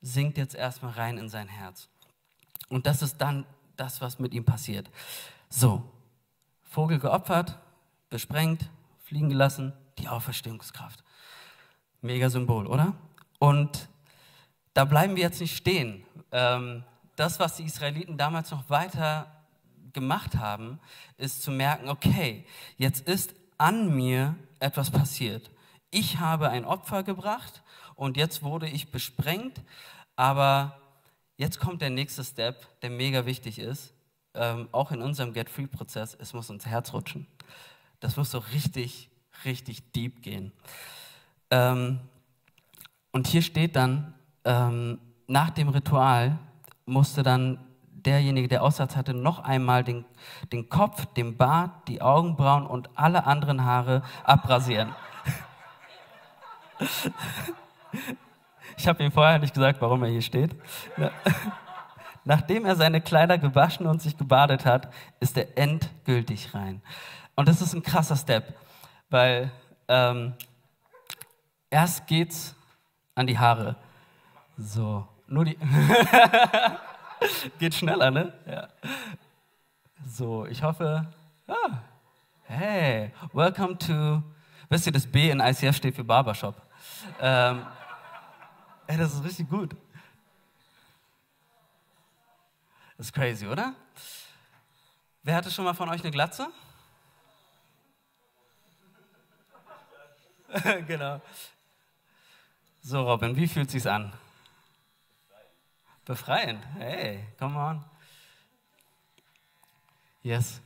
sinkt 0.00 0.38
jetzt 0.38 0.54
erstmal 0.54 0.92
rein 0.92 1.18
in 1.18 1.28
sein 1.28 1.48
Herz. 1.48 1.88
Und 2.68 2.86
das 2.86 3.02
ist 3.02 3.18
dann 3.18 3.46
das, 3.76 4.00
was 4.00 4.18
mit 4.18 4.34
ihm 4.34 4.44
passiert. 4.44 4.90
So, 5.48 5.82
Vogel 6.62 6.98
geopfert, 6.98 7.58
besprengt, 8.10 8.70
fliegen 9.04 9.28
gelassen, 9.28 9.72
die 9.98 10.08
Auferstehungskraft. 10.08 11.02
Mega 12.00 12.28
Symbol, 12.28 12.66
oder? 12.66 12.94
Und 13.38 13.88
da 14.74 14.84
bleiben 14.84 15.16
wir 15.16 15.22
jetzt 15.22 15.40
nicht 15.40 15.56
stehen. 15.56 16.04
Ähm, 16.32 16.84
das, 17.16 17.40
was 17.40 17.56
die 17.56 17.64
Israeliten 17.64 18.18
damals 18.18 18.50
noch 18.50 18.68
weiter 18.68 19.32
gemacht 19.92 20.36
haben, 20.36 20.78
ist 21.16 21.42
zu 21.42 21.50
merken, 21.50 21.88
okay, 21.88 22.44
jetzt 22.76 23.08
ist 23.08 23.34
an 23.56 23.94
mir 23.94 24.34
etwas 24.60 24.90
passiert. 24.90 25.50
Ich 25.90 26.18
habe 26.18 26.50
ein 26.50 26.66
Opfer 26.66 27.02
gebracht 27.02 27.62
und 27.94 28.18
jetzt 28.18 28.42
wurde 28.42 28.68
ich 28.68 28.90
besprengt, 28.90 29.62
aber 30.14 30.78
Jetzt 31.36 31.60
kommt 31.60 31.82
der 31.82 31.90
nächste 31.90 32.24
Step, 32.24 32.80
der 32.80 32.88
mega 32.88 33.26
wichtig 33.26 33.58
ist, 33.58 33.92
ähm, 34.34 34.68
auch 34.72 34.90
in 34.90 35.02
unserem 35.02 35.34
Get-Free-Prozess, 35.34 36.16
es 36.18 36.32
muss 36.32 36.48
ins 36.48 36.64
Herz 36.64 36.94
rutschen. 36.94 37.26
Das 38.00 38.16
muss 38.16 38.30
so 38.30 38.38
richtig, 38.38 39.10
richtig 39.44 39.92
deep 39.92 40.22
gehen. 40.22 40.52
Ähm, 41.50 42.00
und 43.12 43.26
hier 43.26 43.42
steht 43.42 43.76
dann, 43.76 44.14
ähm, 44.44 44.98
nach 45.26 45.50
dem 45.50 45.68
Ritual 45.68 46.38
musste 46.86 47.22
dann 47.22 47.58
derjenige, 47.90 48.48
der 48.48 48.62
Aussatz 48.62 48.96
hatte, 48.96 49.12
noch 49.12 49.40
einmal 49.40 49.84
den, 49.84 50.04
den 50.52 50.68
Kopf, 50.68 51.04
den 51.14 51.36
Bart, 51.36 51.88
die 51.88 52.00
Augenbrauen 52.00 52.66
und 52.66 52.88
alle 52.94 53.26
anderen 53.26 53.64
Haare 53.64 54.02
abrasieren. 54.24 54.94
Ich 58.76 58.86
habe 58.86 59.02
ihm 59.02 59.10
vorher 59.10 59.38
nicht 59.38 59.54
gesagt, 59.54 59.80
warum 59.80 60.02
er 60.02 60.10
hier 60.10 60.22
steht. 60.22 60.54
Nachdem 62.24 62.66
er 62.66 62.76
seine 62.76 63.00
Kleider 63.00 63.38
gewaschen 63.38 63.86
und 63.86 64.02
sich 64.02 64.16
gebadet 64.16 64.66
hat, 64.66 64.92
ist 65.20 65.36
er 65.36 65.56
endgültig 65.56 66.54
rein. 66.54 66.82
Und 67.34 67.48
das 67.48 67.60
ist 67.62 67.72
ein 67.72 67.82
krasser 67.82 68.16
Step, 68.16 68.54
weil 69.10 69.50
ähm, 69.88 70.34
erst 71.70 72.06
geht's 72.06 72.54
an 73.14 73.26
die 73.26 73.38
Haare. 73.38 73.76
So, 74.58 75.06
nur 75.26 75.44
die. 75.44 75.58
Geht 77.58 77.74
schneller, 77.74 78.10
ne? 78.10 78.32
Ja. 78.46 78.68
So, 80.06 80.46
ich 80.46 80.62
hoffe. 80.62 81.06
Ah, 81.46 81.78
hey, 82.44 83.12
welcome 83.32 83.78
to. 83.78 84.22
Wisst 84.68 84.86
ihr, 84.86 84.92
das 84.92 85.06
B 85.06 85.30
in 85.30 85.40
ICF 85.40 85.76
steht 85.76 85.94
für 85.94 86.04
Barbershop. 86.04 86.60
Ähm, 87.20 87.62
Ey, 88.88 88.96
das 88.96 89.14
ist 89.14 89.24
richtig 89.24 89.48
gut. 89.50 89.74
Das 92.96 93.06
ist 93.06 93.12
crazy, 93.12 93.46
oder? 93.46 93.74
Wer 95.22 95.34
hatte 95.34 95.50
schon 95.50 95.64
mal 95.64 95.74
von 95.74 95.88
euch 95.88 96.02
eine 96.02 96.10
Glatze? 96.10 96.48
genau. 100.86 101.20
So, 102.80 103.02
Robin, 103.02 103.34
wie 103.36 103.48
fühlt 103.48 103.70
sich's 103.70 103.86
an? 103.86 104.12
Befreiend. 106.04 106.64
Hey, 106.78 107.24
come 107.38 107.58
on. 107.58 107.84
Yes. 110.22 110.60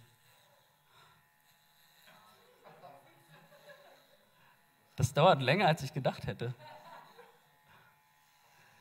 Das 4.96 5.14
dauert 5.14 5.40
länger, 5.40 5.66
als 5.66 5.82
ich 5.82 5.94
gedacht 5.94 6.26
hätte. 6.26 6.54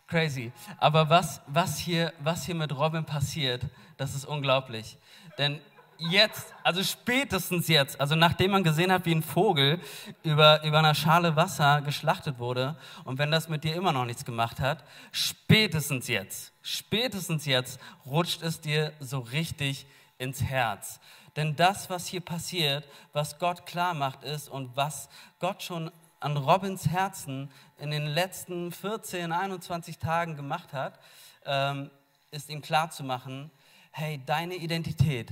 Crazy. 0.10 0.52
Aber 0.80 1.10
was, 1.10 1.40
was, 1.46 1.78
hier, 1.78 2.14
was 2.20 2.44
hier 2.46 2.56
mit 2.56 2.76
Robin 2.76 3.06
passiert, 3.06 3.62
das 3.98 4.16
ist 4.16 4.26
unglaublich. 4.26 4.98
Denn 5.38 5.62
jetzt, 6.00 6.54
also 6.64 6.84
spätestens 6.84 7.68
jetzt, 7.68 8.02
also 8.02 8.16
nachdem 8.16 8.52
man 8.52 8.64
gesehen 8.64 8.92
hat, 8.92 9.06
wie 9.06 9.14
ein 9.14 9.22
Vogel 9.22 9.80
über, 10.24 10.64
über 10.64 10.80
einer 10.80 10.96
Schale 10.96 11.36
Wasser 11.36 11.82
geschlachtet 11.82 12.40
wurde, 12.40 12.76
und 13.04 13.20
wenn 13.20 13.30
das 13.30 13.50
mit 13.50 13.64
dir 13.64 13.76
immer 13.76 13.92
noch 13.92 14.06
nichts 14.06 14.26
gemacht 14.26 14.60
hat, 14.60 14.84
spätestens 15.12 16.08
jetzt, 16.08 16.54
spätestens 16.64 17.46
jetzt 17.46 17.80
rutscht 18.06 18.42
es 18.42 18.62
dir 18.62 18.94
so 19.00 19.20
richtig 19.20 19.86
ins 20.18 20.42
Herz. 20.42 21.00
Denn 21.36 21.56
das, 21.56 21.92
was 21.92 22.08
hier 22.08 22.22
passiert, 22.22 22.84
was 23.14 23.38
Gott 23.38 23.68
klar 23.68 23.94
macht, 23.94 24.24
ist 24.24 24.50
und 24.50 24.76
was 24.76 25.08
Gott 25.40 25.62
schon 25.62 25.92
an 26.20 26.38
Robins 26.38 26.88
Herzen 26.88 27.52
in 27.78 27.92
den 27.92 28.06
letzten 28.06 28.72
14, 28.72 29.32
21 29.32 29.98
Tagen 29.98 30.36
gemacht 30.36 30.74
hat, 30.74 31.00
ähm, 31.46 31.90
ist 32.32 32.50
ihm 32.50 32.62
klar 32.62 32.90
zu 32.92 33.04
machen, 33.04 33.52
hey, 33.92 34.22
deine 34.26 34.56
Identität, 34.56 35.32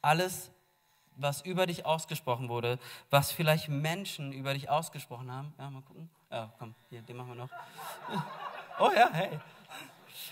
alles, 0.00 0.50
was 1.16 1.42
über 1.42 1.66
dich 1.66 1.84
ausgesprochen 1.84 2.48
wurde, 2.48 2.78
was 3.10 3.32
vielleicht 3.32 3.68
Menschen 3.68 4.32
über 4.32 4.54
dich 4.54 4.70
ausgesprochen 4.70 5.32
haben. 5.32 5.52
Ja, 5.58 5.68
mal 5.68 5.82
gucken. 5.82 6.08
Ja, 6.30 6.52
komm, 6.58 6.74
hier, 6.90 7.02
den 7.02 7.16
machen 7.16 7.28
wir 7.28 7.34
noch. 7.36 7.50
Oh 8.80 8.92
ja, 8.94 9.10
hey. 9.10 9.40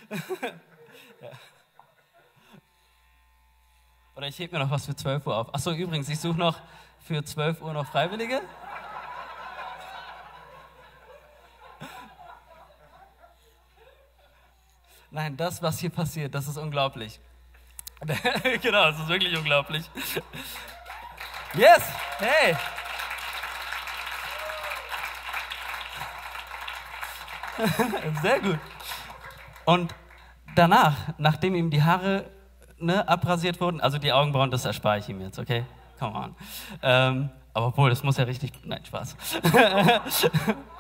Oder 4.15 4.29
ich 4.29 4.39
hebe 4.39 4.57
mir 4.57 4.65
noch 4.65 4.71
was 4.71 4.87
für 4.87 4.95
12 4.95 5.27
Uhr 5.27 5.37
auf. 5.37 5.53
Achso, 5.53 5.73
übrigens, 5.73 6.09
ich 6.09 6.21
suche 6.21 6.39
noch 6.39 6.61
für 7.01 7.25
12 7.25 7.61
Uhr 7.61 7.73
noch 7.73 7.87
Freiwillige. 7.87 8.41
Nein, 15.17 15.35
das, 15.35 15.63
was 15.63 15.79
hier 15.79 15.89
passiert, 15.89 16.35
das 16.35 16.47
ist 16.47 16.59
unglaublich. 16.59 17.19
genau, 18.61 18.91
das 18.91 19.01
ist 19.01 19.09
wirklich 19.09 19.35
unglaublich. 19.35 19.89
Yes, 21.55 21.83
hey. 22.19 22.55
Sehr 28.21 28.41
gut. 28.41 28.59
Und 29.65 29.95
danach, 30.55 30.95
nachdem 31.17 31.55
ihm 31.55 31.71
die 31.71 31.83
Haare 31.83 32.31
ne, 32.77 33.09
abrasiert 33.09 33.59
wurden, 33.59 33.81
also 33.81 33.97
die 33.97 34.13
Augenbrauen, 34.13 34.51
das 34.51 34.67
erspare 34.67 34.99
ich 34.99 35.09
ihm 35.09 35.23
jetzt, 35.23 35.39
okay? 35.39 35.65
Come 35.99 36.15
on. 36.15 36.37
Ähm, 36.83 37.31
aber 37.55 37.69
obwohl, 37.69 37.89
das 37.89 38.03
muss 38.03 38.19
ja 38.19 38.25
richtig. 38.25 38.53
Nein, 38.67 38.85
Spaß. 38.85 39.17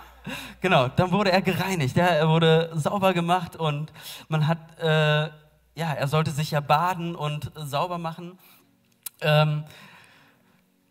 genau, 0.60 0.88
dann 0.88 1.10
wurde 1.10 1.32
er 1.32 1.42
gereinigt, 1.42 1.96
ja, 1.96 2.06
er 2.06 2.28
wurde 2.28 2.70
sauber 2.74 3.14
gemacht 3.14 3.56
und 3.56 3.92
man 4.28 4.46
hat. 4.46 4.58
Äh, 4.80 5.30
ja, 5.76 5.92
er 5.92 6.08
sollte 6.08 6.30
sich 6.30 6.50
ja 6.50 6.60
baden 6.60 7.14
und 7.14 7.52
sauber 7.54 7.98
machen. 7.98 8.38
Ähm, 9.20 9.64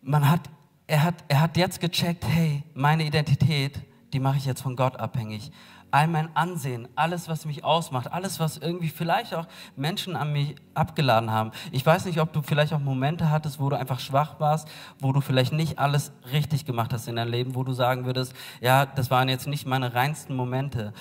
man 0.00 0.30
hat, 0.30 0.40
er, 0.86 1.02
hat, 1.02 1.14
er 1.28 1.40
hat 1.40 1.56
jetzt 1.56 1.80
gecheckt, 1.80 2.24
hey, 2.24 2.62
meine 2.72 3.04
Identität, 3.04 3.80
die 4.12 4.20
mache 4.20 4.38
ich 4.38 4.46
jetzt 4.46 4.62
von 4.62 4.76
Gott 4.76 4.96
abhängig 4.98 5.50
all 5.96 6.08
mein 6.08 6.28
Ansehen, 6.36 6.88
alles, 6.94 7.26
was 7.26 7.46
mich 7.46 7.64
ausmacht, 7.64 8.12
alles, 8.12 8.38
was 8.38 8.58
irgendwie 8.58 8.90
vielleicht 8.90 9.32
auch 9.32 9.46
Menschen 9.76 10.14
an 10.14 10.30
mich 10.30 10.54
abgeladen 10.74 11.30
haben. 11.30 11.52
Ich 11.72 11.86
weiß 11.86 12.04
nicht, 12.04 12.20
ob 12.20 12.34
du 12.34 12.42
vielleicht 12.42 12.74
auch 12.74 12.80
Momente 12.80 13.30
hattest, 13.30 13.58
wo 13.58 13.70
du 13.70 13.78
einfach 13.78 13.98
schwach 13.98 14.38
warst, 14.38 14.68
wo 15.00 15.12
du 15.12 15.22
vielleicht 15.22 15.54
nicht 15.54 15.78
alles 15.78 16.12
richtig 16.32 16.66
gemacht 16.66 16.92
hast 16.92 17.08
in 17.08 17.16
deinem 17.16 17.30
Leben, 17.30 17.54
wo 17.54 17.64
du 17.64 17.72
sagen 17.72 18.04
würdest, 18.04 18.34
ja, 18.60 18.84
das 18.84 19.10
waren 19.10 19.30
jetzt 19.30 19.46
nicht 19.46 19.66
meine 19.66 19.94
reinsten 19.94 20.36
Momente 20.36 20.92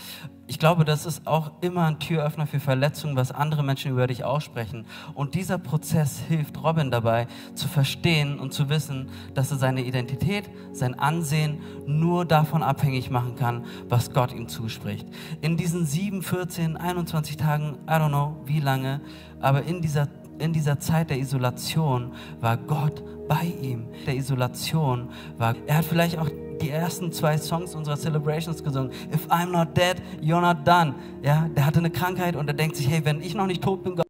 ich 0.47 0.60
glaube, 0.60 0.86
das 0.86 1.08
ist 1.08 1.25
auch 1.25 1.51
immer 1.62 1.86
ein 1.86 1.99
Türöffner 1.99 2.45
für 2.45 2.60
Verletzungen, 2.60 3.15
was 3.15 3.31
andere 3.31 3.63
Menschen 3.63 3.91
über 3.91 4.05
dich 4.05 4.23
aussprechen. 4.23 4.86
Und 5.15 5.34
dieser 5.34 5.58
Prozess 5.58 6.19
hilft 6.19 6.62
Robin 6.63 6.91
dabei, 6.91 7.27
zu 7.55 7.67
verstehen 7.67 8.39
und 8.39 8.53
zu 8.53 8.69
wissen, 8.69 9.10
dass 9.34 9.49
er 9.49 9.58
seine 9.58 9.84
Identität, 9.84 10.49
sein 10.71 10.99
Ansehen 10.99 11.60
nur 11.88 12.25
davon 12.25 12.62
abhängig 12.62 13.10
machen 13.10 13.36
kann, 13.36 13.65
was 13.89 14.13
Gott 14.13 14.34
ihm 14.34 14.47
zuspricht. 14.47 15.08
In 15.41 15.58
diesen 15.58 15.86
sieben, 15.86 16.21
14, 16.21 16.77
21 16.77 17.38
Tagen, 17.38 17.77
I 17.88 17.93
don't 17.93 18.10
know 18.10 18.38
wie 18.45 18.60
lange, 18.60 19.01
aber 19.39 19.63
in 19.63 19.81
dieser, 19.81 20.08
in 20.38 20.53
dieser 20.53 20.79
Zeit 20.79 21.10
der 21.10 21.17
Isolation 21.17 22.12
war 22.39 22.58
Gott 22.58 23.03
bei 23.27 23.51
ihm. 23.63 23.88
Der 24.05 24.15
Isolation 24.15 25.10
war, 25.39 25.55
er 25.65 25.77
hat 25.77 25.86
vielleicht 25.86 26.19
auch 26.19 26.29
die 26.61 26.69
ersten 26.69 27.11
zwei 27.11 27.37
Songs 27.37 27.75
unserer 27.75 27.97
Celebrations 27.97 28.63
gesungen. 28.63 28.91
If 29.13 29.27
I'm 29.29 29.51
not 29.51 29.75
dead, 29.75 30.01
you're 30.21 30.41
not 30.41 30.67
done. 30.67 30.95
Ja, 31.21 31.47
der 31.55 31.65
hatte 31.65 31.79
eine 31.79 31.91
Krankheit 31.91 32.35
und 32.35 32.47
er 32.47 32.53
denkt 32.53 32.75
sich, 32.75 32.89
hey, 32.89 33.03
wenn 33.03 33.21
ich 33.21 33.35
noch 33.35 33.47
nicht 33.47 33.63
tot 33.63 33.83
bin, 33.83 33.95
Gott, 33.95 34.05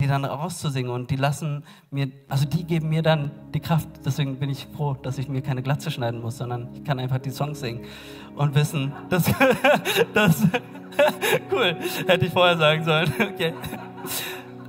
die 0.00 0.06
dann 0.06 0.24
rauszusingen 0.24 0.92
und 0.92 1.10
die 1.10 1.16
lassen 1.16 1.64
mir, 1.90 2.12
also 2.28 2.46
die 2.46 2.64
geben 2.64 2.88
mir 2.88 3.02
dann 3.02 3.30
die 3.54 3.60
Kraft. 3.60 3.88
Deswegen 4.04 4.38
bin 4.38 4.50
ich 4.50 4.66
froh, 4.76 4.94
dass 4.94 5.18
ich 5.18 5.28
mir 5.28 5.42
keine 5.42 5.62
Glatze 5.62 5.90
schneiden 5.90 6.20
muss, 6.20 6.38
sondern 6.38 6.68
ich 6.74 6.84
kann 6.84 6.98
einfach 6.98 7.18
die 7.18 7.30
Songs 7.30 7.60
singen 7.60 7.84
und 8.36 8.54
wissen, 8.54 8.92
dass, 9.08 9.24
das, 10.14 10.46
cool, 11.52 11.76
hätte 12.06 12.26
ich 12.26 12.32
vorher 12.32 12.56
sagen 12.56 12.84
sollen, 12.84 13.12
okay. 13.20 13.52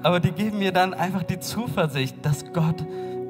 Aber 0.02 0.20
die 0.20 0.32
geben 0.32 0.60
mir 0.60 0.72
dann 0.72 0.94
einfach 0.94 1.24
die 1.24 1.40
Zuversicht, 1.40 2.26
dass 2.26 2.52
Gott 2.54 2.86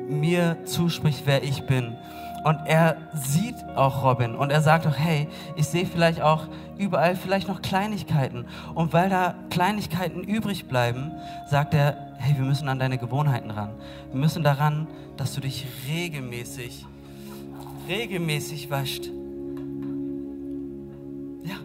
mir 0.07 0.57
zuspricht, 0.65 1.23
wer 1.25 1.43
ich 1.43 1.63
bin. 1.63 1.95
Und 2.43 2.59
er 2.65 2.97
sieht 3.13 3.55
auch 3.75 4.03
Robin 4.03 4.35
und 4.35 4.51
er 4.51 4.61
sagt 4.61 4.87
auch, 4.87 4.97
hey, 4.97 5.27
ich 5.55 5.67
sehe 5.67 5.85
vielleicht 5.85 6.21
auch 6.21 6.47
überall 6.77 7.15
vielleicht 7.15 7.47
noch 7.47 7.61
Kleinigkeiten. 7.61 8.45
Und 8.73 8.93
weil 8.93 9.09
da 9.09 9.35
Kleinigkeiten 9.49 10.23
übrig 10.23 10.65
bleiben, 10.67 11.11
sagt 11.49 11.73
er, 11.73 12.13
hey, 12.19 12.37
wir 12.37 12.45
müssen 12.45 12.69
an 12.69 12.79
deine 12.79 12.97
Gewohnheiten 12.97 13.51
ran. 13.51 13.71
Wir 14.11 14.19
müssen 14.21 14.43
daran, 14.43 14.87
dass 15.17 15.33
du 15.33 15.41
dich 15.41 15.65
regelmäßig, 15.89 16.85
regelmäßig 17.87 18.69
wascht. 18.69 19.07
Ja, 21.43 21.57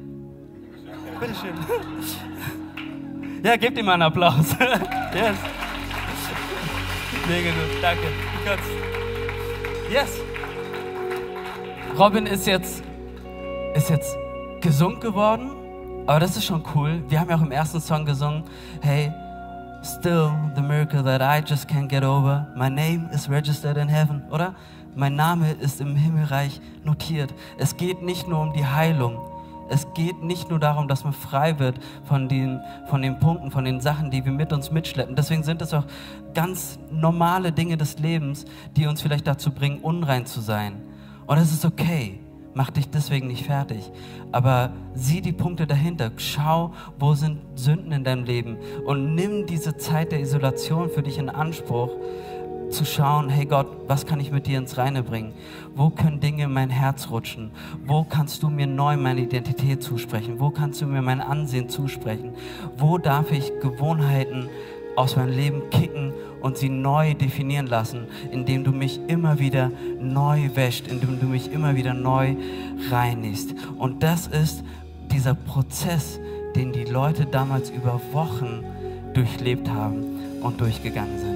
bitteschön. 1.20 1.54
Ja, 3.44 3.56
gebt 3.56 3.76
ihm 3.76 3.88
einen 3.88 4.02
Applaus. 4.02 4.54
yes. 5.14 5.36
Mega 7.28 7.50
gut, 7.50 7.82
danke. 7.82 8.08
Ganz. 8.44 8.62
Yes. 9.90 10.20
Robin 11.96 12.26
ist 12.26 12.46
jetzt, 12.46 12.82
ist 13.74 13.90
jetzt 13.90 14.16
gesund 14.60 15.00
geworden, 15.00 15.52
aber 16.06 16.20
das 16.20 16.36
ist 16.36 16.44
schon 16.44 16.64
cool. 16.74 17.02
Wir 17.08 17.20
haben 17.20 17.30
ja 17.30 17.36
auch 17.36 17.42
im 17.42 17.52
ersten 17.52 17.80
Song 17.80 18.04
gesungen, 18.04 18.44
hey, 18.80 19.12
still 19.84 20.32
the 20.56 20.62
miracle 20.62 21.02
that 21.04 21.20
I 21.20 21.46
just 21.46 21.68
can't 21.68 21.88
get 21.88 22.02
over. 22.02 22.46
My 22.56 22.68
name 22.68 23.08
is 23.12 23.28
registered 23.28 23.76
in 23.76 23.88
heaven, 23.88 24.22
oder? 24.30 24.54
Mein 24.94 25.14
Name 25.14 25.52
ist 25.52 25.80
im 25.80 25.94
Himmelreich 25.94 26.60
notiert. 26.84 27.32
Es 27.56 27.76
geht 27.76 28.02
nicht 28.02 28.26
nur 28.28 28.40
um 28.40 28.52
die 28.52 28.66
Heilung, 28.66 29.18
es 29.68 29.86
geht 29.94 30.22
nicht 30.22 30.50
nur 30.50 30.58
darum, 30.58 30.88
dass 30.88 31.04
man 31.04 31.12
frei 31.12 31.58
wird 31.58 31.78
von 32.04 32.28
den, 32.28 32.60
von 32.86 33.02
den 33.02 33.18
Punkten, 33.18 33.50
von 33.50 33.64
den 33.64 33.80
Sachen, 33.80 34.10
die 34.10 34.24
wir 34.24 34.32
mit 34.32 34.52
uns 34.52 34.70
mitschleppen. 34.70 35.16
Deswegen 35.16 35.42
sind 35.42 35.62
es 35.62 35.72
auch 35.72 35.84
ganz 36.34 36.78
normale 36.90 37.52
Dinge 37.52 37.76
des 37.76 37.98
Lebens, 37.98 38.44
die 38.76 38.86
uns 38.86 39.02
vielleicht 39.02 39.26
dazu 39.26 39.50
bringen, 39.50 39.80
unrein 39.80 40.26
zu 40.26 40.40
sein. 40.40 40.82
Und 41.26 41.38
es 41.38 41.52
ist 41.52 41.64
okay. 41.64 42.18
Mach 42.54 42.70
dich 42.70 42.90
deswegen 42.90 43.28
nicht 43.28 43.46
fertig. 43.46 43.90
Aber 44.30 44.72
sieh 44.94 45.22
die 45.22 45.32
Punkte 45.32 45.66
dahinter. 45.66 46.10
Schau, 46.16 46.74
wo 46.98 47.14
sind 47.14 47.38
Sünden 47.54 47.92
in 47.92 48.04
deinem 48.04 48.24
Leben. 48.24 48.58
Und 48.84 49.14
nimm 49.14 49.46
diese 49.46 49.78
Zeit 49.78 50.12
der 50.12 50.20
Isolation 50.20 50.90
für 50.90 51.02
dich 51.02 51.16
in 51.16 51.30
Anspruch, 51.30 51.90
zu 52.72 52.84
schauen, 52.84 53.28
hey 53.28 53.44
Gott, 53.44 53.66
was 53.86 54.06
kann 54.06 54.18
ich 54.20 54.32
mit 54.32 54.46
dir 54.46 54.58
ins 54.58 54.78
Reine 54.78 55.02
bringen? 55.02 55.32
Wo 55.74 55.90
können 55.90 56.20
Dinge 56.20 56.44
in 56.44 56.52
mein 56.52 56.70
Herz 56.70 57.10
rutschen? 57.10 57.50
Wo 57.86 58.04
kannst 58.04 58.42
du 58.42 58.48
mir 58.48 58.66
neu 58.66 58.96
meine 58.96 59.20
Identität 59.20 59.82
zusprechen? 59.82 60.40
Wo 60.40 60.50
kannst 60.50 60.80
du 60.80 60.86
mir 60.86 61.02
mein 61.02 61.20
Ansehen 61.20 61.68
zusprechen? 61.68 62.32
Wo 62.76 62.98
darf 62.98 63.30
ich 63.30 63.52
Gewohnheiten 63.60 64.48
aus 64.96 65.16
meinem 65.16 65.34
Leben 65.34 65.70
kicken 65.70 66.12
und 66.40 66.56
sie 66.56 66.68
neu 66.68 67.14
definieren 67.14 67.66
lassen, 67.66 68.06
indem 68.30 68.64
du 68.64 68.72
mich 68.72 69.00
immer 69.06 69.38
wieder 69.38 69.70
neu 70.00 70.50
wäscht, 70.54 70.86
indem 70.88 71.20
du 71.20 71.26
mich 71.26 71.52
immer 71.52 71.76
wieder 71.76 71.94
neu 71.94 72.34
reinigst. 72.90 73.54
Und 73.78 74.02
das 74.02 74.26
ist 74.26 74.64
dieser 75.10 75.34
Prozess, 75.34 76.20
den 76.56 76.72
die 76.72 76.84
Leute 76.84 77.26
damals 77.26 77.70
über 77.70 78.00
Wochen 78.12 78.64
durchlebt 79.14 79.70
haben 79.70 80.04
und 80.42 80.60
durchgegangen 80.60 81.18
sind. 81.18 81.31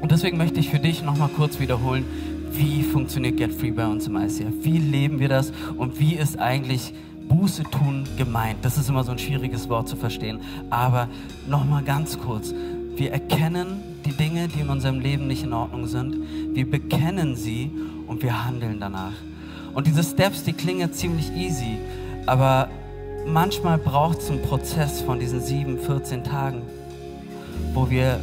Und 0.00 0.12
deswegen 0.12 0.38
möchte 0.38 0.60
ich 0.60 0.70
für 0.70 0.78
dich 0.78 1.02
nochmal 1.02 1.28
kurz 1.28 1.60
wiederholen, 1.60 2.04
wie 2.52 2.82
funktioniert 2.82 3.36
Get 3.36 3.52
Free 3.52 3.70
bei 3.70 3.86
uns 3.86 4.06
im 4.06 4.16
ICF? 4.16 4.52
Wie 4.62 4.78
leben 4.78 5.20
wir 5.20 5.28
das 5.28 5.52
und 5.76 6.00
wie 6.00 6.14
ist 6.14 6.38
eigentlich 6.38 6.92
Buße 7.28 7.62
tun 7.64 8.04
gemeint? 8.16 8.58
Das 8.62 8.76
ist 8.76 8.88
immer 8.88 9.04
so 9.04 9.12
ein 9.12 9.18
schwieriges 9.18 9.68
Wort 9.68 9.88
zu 9.88 9.96
verstehen. 9.96 10.40
Aber 10.68 11.08
nochmal 11.48 11.82
ganz 11.84 12.18
kurz. 12.18 12.52
Wir 12.96 13.12
erkennen 13.12 13.80
die 14.04 14.12
Dinge, 14.12 14.48
die 14.48 14.60
in 14.60 14.68
unserem 14.68 15.00
Leben 15.00 15.26
nicht 15.26 15.44
in 15.44 15.52
Ordnung 15.52 15.86
sind. 15.86 16.16
Wir 16.54 16.68
bekennen 16.68 17.36
sie 17.36 17.70
und 18.06 18.22
wir 18.22 18.44
handeln 18.44 18.80
danach. 18.80 19.12
Und 19.74 19.86
diese 19.86 20.02
Steps, 20.02 20.42
die 20.42 20.52
klingen 20.52 20.92
ziemlich 20.92 21.30
easy, 21.36 21.78
aber 22.26 22.68
manchmal 23.26 23.78
braucht 23.78 24.18
es 24.18 24.30
einen 24.30 24.42
Prozess 24.42 25.00
von 25.00 25.20
diesen 25.20 25.40
sieben, 25.40 25.78
14 25.78 26.24
Tagen, 26.24 26.62
wo 27.74 27.88
wir 27.88 28.18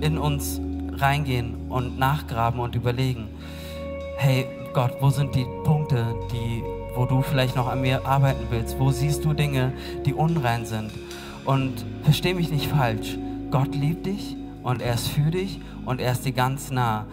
in 0.00 0.18
uns 0.18 0.60
reingehen 0.96 1.68
und 1.68 1.98
nachgraben 1.98 2.60
und 2.60 2.74
überlegen, 2.74 3.28
hey 4.16 4.46
Gott, 4.72 4.92
wo 5.00 5.10
sind 5.10 5.34
die 5.34 5.46
Punkte, 5.64 6.14
die, 6.32 6.62
wo 6.96 7.06
du 7.06 7.22
vielleicht 7.22 7.56
noch 7.56 7.68
an 7.68 7.80
mir 7.80 8.04
arbeiten 8.06 8.46
willst? 8.50 8.78
Wo 8.78 8.90
siehst 8.90 9.24
du 9.24 9.32
Dinge, 9.32 9.72
die 10.04 10.14
unrein 10.14 10.66
sind? 10.66 10.90
Und 11.44 11.84
versteh 12.02 12.34
mich 12.34 12.50
nicht 12.50 12.66
falsch, 12.66 13.18
Gott 13.50 13.74
liebt 13.74 14.06
dich 14.06 14.36
und 14.62 14.82
er 14.82 14.94
ist 14.94 15.08
für 15.08 15.30
dich 15.30 15.60
und 15.84 16.00
er 16.00 16.12
ist 16.12 16.24
dir 16.24 16.32
ganz 16.32 16.70
nah. 16.70 17.06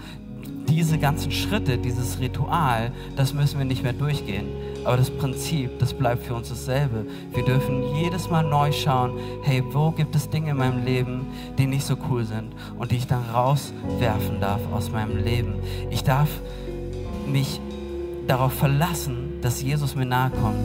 Diese 0.68 0.98
ganzen 0.98 1.32
Schritte, 1.32 1.78
dieses 1.78 2.20
Ritual, 2.20 2.92
das 3.16 3.34
müssen 3.34 3.60
wir 3.60 3.66
nicht 3.66 3.84
mehr 3.84 3.94
durchgehen. 3.94 4.48
Aber 4.84 4.98
das 4.98 5.10
Prinzip, 5.10 5.78
das 5.80 5.94
bleibt 5.94 6.26
für 6.26 6.34
uns 6.34 6.50
dasselbe. 6.50 7.06
Wir 7.34 7.46
dürfen 7.46 7.84
jedes 7.96 8.30
Mal 8.30 8.44
neu 8.44 8.72
schauen, 8.72 9.14
hey, 9.44 9.64
wo 9.72 9.92
gibt 9.92 10.16
es 10.16 10.30
Dinge 10.30 10.52
in 10.52 10.58
meinem 10.58 10.84
Leben, 10.84 11.28
die 11.58 11.68
nicht 11.68 11.86
so 11.86 11.96
cool 12.10 12.26
sind 12.26 12.54
und 12.78 12.92
die 12.92 12.98
ich 12.98 13.08
dann 13.08 13.24
rauswerfen 13.34 14.40
darf 14.40 14.62
aus 14.72 14.92
meinem 14.92 15.24
Leben. 15.24 15.56
Ich 15.92 16.04
darf 16.04 16.30
mich 17.28 17.60
darauf 18.28 18.54
verlassen, 18.54 19.40
dass 19.42 19.62
Jesus 19.62 19.96
mir 19.96 20.06
nahe 20.06 20.32
kommt. 20.32 20.60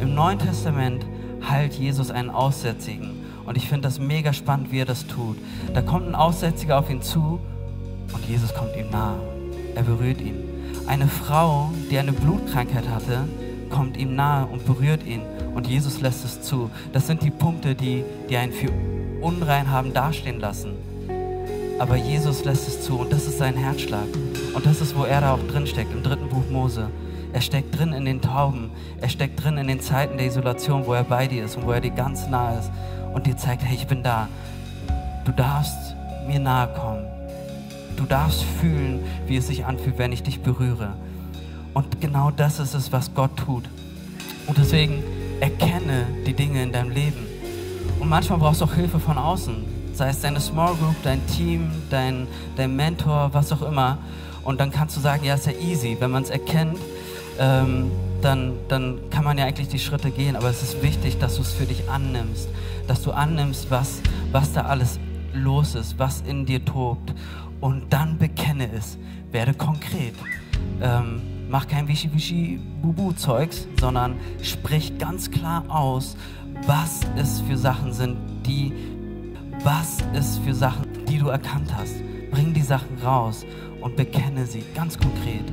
Im 0.00 0.14
Neuen 0.14 0.38
Testament 0.38 1.04
heilt 1.48 1.74
Jesus 1.74 2.10
einen 2.10 2.30
Aussätzigen. 2.30 3.24
Und 3.46 3.56
ich 3.56 3.68
finde 3.68 3.82
das 3.82 3.98
mega 3.98 4.32
spannend, 4.32 4.72
wie 4.72 4.80
er 4.80 4.86
das 4.86 5.06
tut. 5.06 5.36
Da 5.72 5.80
kommt 5.80 6.06
ein 6.06 6.14
Aussätziger 6.14 6.78
auf 6.78 6.90
ihn 6.90 7.02
zu 7.02 7.40
und 8.12 8.28
Jesus 8.28 8.52
kommt 8.54 8.76
ihm 8.76 8.90
nahe. 8.90 9.18
Er 9.74 9.82
berührt 9.82 10.20
ihn. 10.20 10.42
Eine 10.86 11.06
Frau, 11.06 11.70
die 11.90 11.98
eine 11.98 12.12
Blutkrankheit 12.12 12.88
hatte, 12.88 13.28
kommt 13.68 13.96
ihm 13.96 14.14
nahe 14.14 14.46
und 14.46 14.64
berührt 14.66 15.04
ihn. 15.04 15.22
Und 15.54 15.66
Jesus 15.66 16.00
lässt 16.00 16.24
es 16.24 16.42
zu. 16.42 16.70
Das 16.92 17.06
sind 17.06 17.22
die 17.22 17.30
Punkte, 17.30 17.74
die, 17.74 18.04
die 18.28 18.36
einen 18.36 18.52
für 18.52 18.70
unrein 19.20 19.70
haben 19.70 19.92
dastehen 19.92 20.40
lassen. 20.40 20.74
Aber 21.78 21.96
Jesus 21.96 22.44
lässt 22.44 22.68
es 22.68 22.82
zu 22.82 22.98
und 22.98 23.12
das 23.12 23.26
ist 23.26 23.38
sein 23.38 23.56
Herzschlag. 23.56 24.06
Und 24.54 24.64
das 24.64 24.80
ist, 24.80 24.96
wo 24.96 25.04
er 25.04 25.20
da 25.20 25.34
auch 25.34 25.46
drin 25.48 25.66
steckt, 25.66 25.92
im 25.92 26.02
dritten 26.02 26.28
Buch 26.28 26.48
Mose. 26.50 26.88
Er 27.32 27.42
steckt 27.42 27.78
drin 27.78 27.92
in 27.92 28.06
den 28.06 28.22
Tauben. 28.22 28.70
Er 29.00 29.10
steckt 29.10 29.44
drin 29.44 29.58
in 29.58 29.68
den 29.68 29.80
Zeiten 29.80 30.16
der 30.16 30.26
Isolation, 30.26 30.86
wo 30.86 30.94
er 30.94 31.04
bei 31.04 31.26
dir 31.26 31.44
ist 31.44 31.56
und 31.56 31.66
wo 31.66 31.72
er 31.72 31.82
dir 31.82 31.90
ganz 31.90 32.26
nah 32.28 32.58
ist 32.58 32.70
und 33.12 33.26
dir 33.26 33.36
zeigt, 33.36 33.62
hey, 33.62 33.76
ich 33.76 33.86
bin 33.86 34.02
da. 34.02 34.28
Du 35.24 35.32
darfst 35.32 35.94
mir 36.26 36.38
nahe 36.38 36.68
kommen. 36.68 37.04
Du 37.96 38.04
darfst 38.04 38.42
fühlen, 38.42 39.00
wie 39.26 39.36
es 39.36 39.46
sich 39.46 39.64
anfühlt, 39.64 39.98
wenn 39.98 40.12
ich 40.12 40.22
dich 40.22 40.40
berühre. 40.40 40.94
Und 41.76 42.00
genau 42.00 42.30
das 42.30 42.58
ist 42.58 42.72
es, 42.72 42.90
was 42.90 43.12
Gott 43.12 43.36
tut. 43.36 43.64
Und 44.46 44.56
deswegen 44.56 45.02
erkenne 45.40 46.06
die 46.26 46.32
Dinge 46.32 46.62
in 46.62 46.72
deinem 46.72 46.88
Leben. 46.88 47.26
Und 48.00 48.08
manchmal 48.08 48.38
brauchst 48.38 48.62
du 48.62 48.64
auch 48.64 48.72
Hilfe 48.72 48.98
von 48.98 49.18
außen. 49.18 49.56
Sei 49.92 50.08
es 50.08 50.22
deine 50.22 50.40
Small 50.40 50.74
Group, 50.76 50.94
dein 51.02 51.20
Team, 51.26 51.70
dein, 51.90 52.28
dein 52.56 52.74
Mentor, 52.74 53.28
was 53.34 53.52
auch 53.52 53.60
immer. 53.60 53.98
Und 54.42 54.58
dann 54.58 54.70
kannst 54.70 54.96
du 54.96 55.02
sagen, 55.02 55.22
ja, 55.26 55.34
ist 55.34 55.44
ja 55.44 55.52
easy. 55.52 55.98
Wenn 56.00 56.12
man 56.12 56.22
es 56.22 56.30
erkennt, 56.30 56.78
ähm, 57.38 57.90
dann, 58.22 58.54
dann 58.68 59.10
kann 59.10 59.24
man 59.24 59.36
ja 59.36 59.44
eigentlich 59.44 59.68
die 59.68 59.78
Schritte 59.78 60.10
gehen. 60.10 60.34
Aber 60.34 60.48
es 60.48 60.62
ist 60.62 60.82
wichtig, 60.82 61.18
dass 61.18 61.36
du 61.36 61.42
es 61.42 61.52
für 61.52 61.66
dich 61.66 61.90
annimmst. 61.90 62.48
Dass 62.88 63.02
du 63.02 63.12
annimmst, 63.12 63.70
was, 63.70 64.00
was 64.32 64.50
da 64.54 64.62
alles 64.62 64.98
los 65.34 65.74
ist, 65.74 65.98
was 65.98 66.22
in 66.22 66.46
dir 66.46 66.64
tobt. 66.64 67.12
Und 67.60 67.92
dann 67.92 68.16
bekenne 68.16 68.72
es. 68.72 68.96
Werde 69.30 69.52
konkret. 69.52 70.14
Ähm, 70.80 71.20
mach 71.48 71.66
kein 71.66 71.88
Wischi-Wischi-Bubu-Zeugs, 71.88 73.66
sondern 73.80 74.18
sprich 74.42 74.98
ganz 74.98 75.30
klar 75.30 75.64
aus, 75.68 76.16
was 76.66 77.00
es 77.16 77.40
für 77.42 77.56
Sachen 77.56 77.92
sind, 77.92 78.16
die, 78.46 78.72
was 79.62 79.98
es 80.14 80.38
für 80.38 80.54
Sachen, 80.54 80.86
die 81.06 81.18
du 81.18 81.28
erkannt 81.28 81.74
hast. 81.76 81.94
Bring 82.30 82.52
die 82.52 82.62
Sachen 82.62 82.98
raus 83.04 83.44
und 83.80 83.96
bekenne 83.96 84.46
sie 84.46 84.64
ganz 84.74 84.98
konkret. 84.98 85.44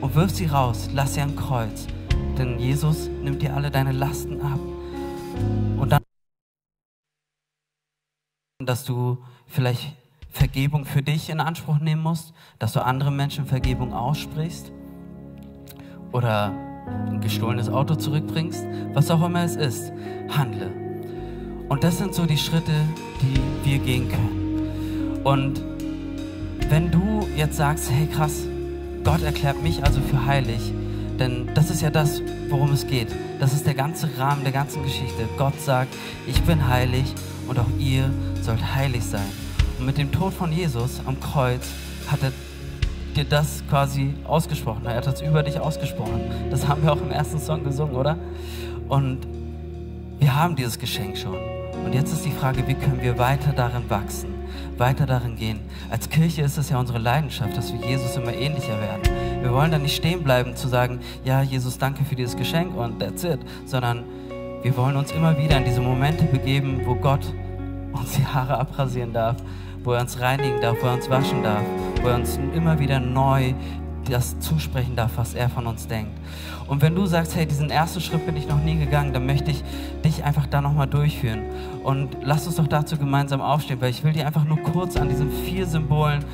Und 0.00 0.14
wirf 0.14 0.30
sie 0.30 0.46
raus, 0.46 0.90
lass 0.92 1.14
sie 1.14 1.20
am 1.20 1.36
Kreuz. 1.36 1.86
Denn 2.36 2.58
Jesus 2.58 3.08
nimmt 3.08 3.40
dir 3.42 3.54
alle 3.54 3.70
deine 3.70 3.92
Lasten 3.92 4.40
ab. 4.40 4.58
Und 5.78 5.90
dann, 5.90 6.02
dass 8.64 8.84
du 8.84 9.18
vielleicht 9.46 9.96
Vergebung 10.28 10.84
für 10.84 11.02
dich 11.02 11.30
in 11.30 11.40
Anspruch 11.40 11.78
nehmen 11.78 12.02
musst, 12.02 12.32
dass 12.58 12.72
du 12.72 12.84
anderen 12.84 13.16
Menschen 13.16 13.46
Vergebung 13.46 13.92
aussprichst 13.92 14.72
oder 16.12 16.52
ein 17.08 17.20
gestohlenes 17.20 17.68
Auto 17.68 17.94
zurückbringst, 17.94 18.64
was 18.92 19.10
auch 19.10 19.24
immer 19.24 19.44
es 19.44 19.56
ist, 19.56 19.92
handle. 20.28 20.70
Und 21.68 21.84
das 21.84 21.98
sind 21.98 22.14
so 22.14 22.26
die 22.26 22.36
Schritte, 22.36 22.72
die 23.22 23.68
wir 23.68 23.78
gehen 23.78 24.08
können. 24.08 25.20
Und 25.24 25.62
wenn 26.68 26.90
du 26.90 27.26
jetzt 27.36 27.56
sagst, 27.56 27.90
hey 27.90 28.06
krass, 28.06 28.46
Gott 29.04 29.22
erklärt 29.22 29.62
mich 29.62 29.84
also 29.84 30.00
für 30.00 30.26
heilig, 30.26 30.72
denn 31.18 31.48
das 31.54 31.70
ist 31.70 31.82
ja 31.82 31.90
das, 31.90 32.22
worum 32.48 32.72
es 32.72 32.86
geht. 32.86 33.08
Das 33.40 33.52
ist 33.52 33.66
der 33.66 33.74
ganze 33.74 34.08
Rahmen 34.18 34.42
der 34.42 34.52
ganzen 34.52 34.82
Geschichte. 34.82 35.28
Gott 35.36 35.58
sagt, 35.60 35.94
ich 36.26 36.40
bin 36.42 36.68
heilig 36.68 37.14
und 37.48 37.58
auch 37.58 37.68
ihr 37.78 38.10
sollt 38.42 38.74
heilig 38.74 39.04
sein. 39.04 39.28
Und 39.78 39.86
mit 39.86 39.98
dem 39.98 40.12
Tod 40.12 40.32
von 40.32 40.52
Jesus 40.52 41.00
am 41.06 41.18
Kreuz 41.20 41.66
hat 42.08 42.22
er 42.22 42.32
dir 43.12 43.24
das 43.24 43.62
quasi 43.68 44.14
ausgesprochen. 44.24 44.86
Er 44.86 44.96
hat 44.96 45.06
das 45.06 45.20
über 45.20 45.42
dich 45.42 45.58
ausgesprochen. 45.58 46.20
Das 46.50 46.66
haben 46.66 46.82
wir 46.82 46.92
auch 46.92 47.00
im 47.00 47.10
ersten 47.10 47.38
Song 47.38 47.64
gesungen, 47.64 47.94
oder? 47.94 48.16
Und 48.88 49.26
wir 50.18 50.34
haben 50.34 50.56
dieses 50.56 50.78
Geschenk 50.78 51.16
schon. 51.16 51.36
Und 51.84 51.94
jetzt 51.94 52.12
ist 52.12 52.24
die 52.24 52.30
Frage, 52.30 52.66
wie 52.68 52.74
können 52.74 53.02
wir 53.02 53.18
weiter 53.18 53.52
darin 53.52 53.88
wachsen? 53.88 54.42
weiter 54.78 55.06
darin 55.06 55.36
gehen. 55.36 55.60
Als 55.90 56.08
Kirche 56.08 56.42
ist 56.42 56.58
es 56.58 56.70
ja 56.70 56.78
unsere 56.78 56.98
Leidenschaft, 56.98 57.56
dass 57.56 57.72
wir 57.72 57.80
Jesus 57.88 58.16
immer 58.16 58.32
ähnlicher 58.32 58.80
werden. 58.80 59.02
Wir 59.40 59.52
wollen 59.52 59.70
da 59.70 59.78
nicht 59.78 59.96
stehen 59.96 60.22
bleiben 60.22 60.56
zu 60.56 60.68
sagen, 60.68 61.00
ja, 61.24 61.42
Jesus, 61.42 61.78
danke 61.78 62.04
für 62.04 62.16
dieses 62.16 62.36
Geschenk 62.36 62.76
und 62.76 62.98
that's 63.00 63.24
it, 63.24 63.40
sondern 63.64 64.04
wir 64.62 64.76
wollen 64.76 64.96
uns 64.96 65.12
immer 65.12 65.36
wieder 65.38 65.56
in 65.56 65.64
diese 65.64 65.80
Momente 65.80 66.24
begeben, 66.24 66.80
wo 66.84 66.94
Gott 66.94 67.32
uns 67.92 68.12
die 68.12 68.24
Haare 68.24 68.58
abrasieren 68.58 69.12
darf, 69.12 69.36
wo 69.84 69.92
er 69.92 70.00
uns 70.00 70.20
reinigen 70.20 70.60
darf, 70.60 70.76
wo 70.82 70.86
er 70.86 70.94
uns 70.94 71.08
waschen 71.10 71.42
darf, 71.42 71.62
wo 72.02 72.08
er 72.08 72.16
uns 72.16 72.38
immer 72.54 72.78
wieder 72.78 73.00
neu 73.00 73.54
das 74.10 74.38
zusprechen 74.40 74.96
darf, 74.96 75.12
was 75.16 75.34
er 75.34 75.48
von 75.48 75.66
uns 75.66 75.86
denkt. 75.86 76.12
Und 76.66 76.82
wenn 76.82 76.94
du 76.94 77.06
sagst, 77.06 77.36
hey, 77.36 77.46
diesen 77.46 77.70
ersten 77.70 78.00
Schritt 78.00 78.24
bin 78.26 78.36
ich 78.36 78.48
noch 78.48 78.62
nie 78.62 78.78
gegangen, 78.78 79.12
dann 79.12 79.26
möchte 79.26 79.50
ich 79.50 79.62
dich 80.04 80.24
einfach 80.24 80.46
da 80.46 80.60
nochmal 80.60 80.86
durchführen. 80.86 81.42
Und 81.84 82.16
lass 82.22 82.46
uns 82.46 82.56
doch 82.56 82.66
dazu 82.66 82.96
gemeinsam 82.96 83.40
aufstehen, 83.40 83.80
weil 83.80 83.90
ich 83.90 84.02
will 84.04 84.12
dir 84.12 84.26
einfach 84.26 84.44
nur 84.44 84.58
kurz 84.58 84.96
an 84.96 85.08
diesen 85.08 85.30
vier 85.30 85.66
Symbolen 85.66 86.24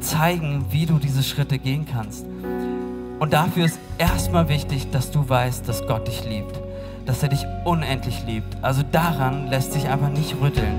zeigen, 0.00 0.66
wie 0.70 0.86
du 0.86 0.98
diese 0.98 1.22
Schritte 1.22 1.58
gehen 1.58 1.86
kannst. 1.90 2.26
Und 3.18 3.32
dafür 3.32 3.64
ist 3.64 3.78
erstmal 3.98 4.48
wichtig, 4.48 4.90
dass 4.90 5.10
du 5.12 5.28
weißt, 5.28 5.68
dass 5.68 5.86
Gott 5.86 6.08
dich 6.08 6.24
liebt, 6.28 6.60
dass 7.06 7.22
er 7.22 7.28
dich 7.28 7.44
unendlich 7.64 8.24
liebt. 8.26 8.56
Also 8.62 8.82
daran 8.90 9.48
lässt 9.48 9.72
sich 9.72 9.88
einfach 9.88 10.10
nicht 10.10 10.34
rütteln. 10.40 10.74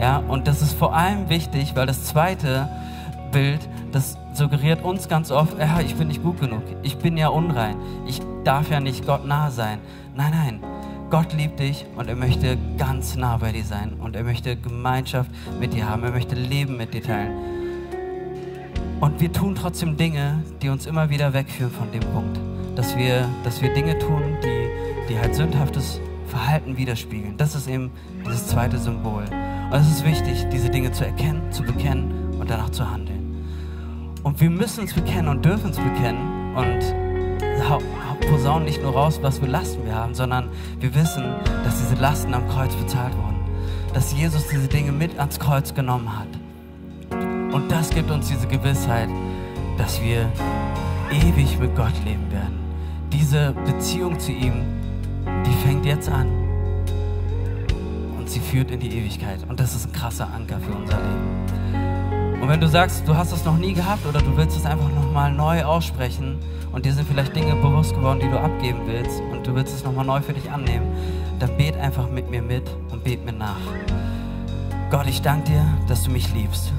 Ja, 0.00 0.18
und 0.18 0.46
das 0.46 0.62
ist 0.62 0.74
vor 0.74 0.94
allem 0.94 1.28
wichtig, 1.28 1.74
weil 1.74 1.86
das 1.86 2.04
zweite 2.04 2.68
Bild, 3.32 3.60
das 3.92 4.18
suggeriert 4.34 4.84
uns 4.84 5.08
ganz 5.08 5.30
oft, 5.30 5.58
ja, 5.58 5.80
ich 5.80 5.94
bin 5.94 6.08
nicht 6.08 6.22
gut 6.22 6.40
genug, 6.40 6.62
ich 6.82 6.98
bin 6.98 7.16
ja 7.16 7.28
unrein, 7.28 7.76
ich 8.06 8.20
darf 8.44 8.70
ja 8.70 8.80
nicht 8.80 9.06
Gott 9.06 9.26
nah 9.26 9.50
sein. 9.50 9.78
Nein, 10.14 10.32
nein, 10.32 10.60
Gott 11.10 11.32
liebt 11.32 11.60
dich 11.60 11.86
und 11.96 12.08
er 12.08 12.16
möchte 12.16 12.58
ganz 12.78 13.16
nah 13.16 13.36
bei 13.38 13.52
dir 13.52 13.64
sein 13.64 13.94
und 14.00 14.16
er 14.16 14.24
möchte 14.24 14.56
Gemeinschaft 14.56 15.30
mit 15.58 15.72
dir 15.72 15.88
haben, 15.88 16.02
er 16.04 16.10
möchte 16.10 16.34
Leben 16.34 16.76
mit 16.76 16.92
dir 16.92 17.02
teilen. 17.02 17.32
Und 19.00 19.20
wir 19.20 19.32
tun 19.32 19.54
trotzdem 19.54 19.96
Dinge, 19.96 20.42
die 20.62 20.68
uns 20.68 20.86
immer 20.86 21.10
wieder 21.10 21.32
wegführen 21.32 21.72
von 21.72 21.90
dem 21.92 22.00
Punkt, 22.00 22.38
dass 22.76 22.96
wir, 22.96 23.28
dass 23.44 23.62
wir 23.62 23.72
Dinge 23.72 23.98
tun, 23.98 24.22
die, 24.42 24.68
die 25.08 25.18
halt 25.18 25.34
sündhaftes 25.34 26.00
Verhalten 26.26 26.76
widerspiegeln. 26.76 27.36
Das 27.36 27.54
ist 27.54 27.68
eben 27.68 27.90
dieses 28.24 28.48
zweite 28.48 28.78
Symbol. 28.78 29.24
Und 29.70 29.80
es 29.80 29.88
ist 29.88 30.04
wichtig, 30.04 30.46
diese 30.52 30.70
Dinge 30.70 30.92
zu 30.92 31.04
erkennen, 31.04 31.50
zu 31.50 31.62
bekennen 31.62 32.36
und 32.38 32.48
danach 32.48 32.70
zu 32.70 32.88
handeln. 32.88 33.44
Und 34.22 34.40
wir 34.40 34.50
müssen 34.50 34.80
uns 34.80 34.94
bekennen 34.94 35.28
und 35.28 35.44
dürfen 35.44 35.66
uns 35.66 35.76
bekennen 35.76 36.54
und 36.56 36.96
posaunen 38.28 38.64
nicht 38.64 38.82
nur 38.82 38.92
raus, 38.92 39.18
was 39.22 39.38
für 39.38 39.46
Lasten 39.46 39.84
wir 39.84 39.94
haben, 39.94 40.14
sondern 40.14 40.48
wir 40.80 40.94
wissen, 40.94 41.24
dass 41.64 41.78
diese 41.78 42.00
Lasten 42.00 42.34
am 42.34 42.48
Kreuz 42.48 42.74
bezahlt 42.74 43.14
wurden. 43.16 43.40
Dass 43.92 44.12
Jesus 44.12 44.46
diese 44.48 44.68
Dinge 44.68 44.92
mit 44.92 45.18
ans 45.18 45.38
Kreuz 45.38 45.74
genommen 45.74 46.10
hat. 46.16 46.28
Und 47.52 47.70
das 47.70 47.90
gibt 47.90 48.10
uns 48.10 48.28
diese 48.28 48.46
Gewissheit, 48.46 49.08
dass 49.78 50.00
wir 50.02 50.30
ewig 51.10 51.58
mit 51.58 51.74
Gott 51.74 51.94
leben 52.04 52.30
werden. 52.30 52.58
Diese 53.12 53.52
Beziehung 53.64 54.18
zu 54.18 54.32
ihm, 54.32 54.64
die 55.46 55.66
fängt 55.66 55.86
jetzt 55.86 56.08
an. 56.08 56.45
Und 58.26 58.32
sie 58.32 58.40
führt 58.40 58.72
in 58.72 58.80
die 58.80 58.88
Ewigkeit. 58.88 59.38
Und 59.48 59.60
das 59.60 59.76
ist 59.76 59.86
ein 59.86 59.92
krasser 59.92 60.28
Anker 60.34 60.58
für 60.58 60.72
unser 60.72 60.96
Leben. 60.96 62.42
Und 62.42 62.48
wenn 62.48 62.60
du 62.60 62.66
sagst, 62.66 63.06
du 63.06 63.14
hast 63.14 63.30
es 63.30 63.44
noch 63.44 63.56
nie 63.56 63.72
gehabt 63.72 64.04
oder 64.04 64.18
du 64.20 64.36
willst 64.36 64.56
es 64.56 64.66
einfach 64.66 64.90
nochmal 64.90 65.32
neu 65.32 65.62
aussprechen 65.62 66.40
und 66.72 66.84
dir 66.84 66.92
sind 66.92 67.06
vielleicht 67.06 67.36
Dinge 67.36 67.54
bewusst 67.54 67.94
geworden, 67.94 68.18
die 68.18 68.28
du 68.28 68.36
abgeben 68.36 68.80
willst 68.86 69.20
und 69.30 69.46
du 69.46 69.54
willst 69.54 69.72
es 69.72 69.84
nochmal 69.84 70.04
neu 70.04 70.20
für 70.22 70.32
dich 70.32 70.50
annehmen, 70.50 70.88
dann 71.38 71.56
bet 71.56 71.76
einfach 71.76 72.10
mit 72.10 72.28
mir 72.28 72.42
mit 72.42 72.68
und 72.90 73.04
bet 73.04 73.24
mir 73.24 73.32
nach. 73.32 73.60
Gott, 74.90 75.06
ich 75.06 75.22
danke 75.22 75.52
dir, 75.52 75.64
dass 75.86 76.02
du 76.02 76.10
mich 76.10 76.34
liebst. 76.34 76.72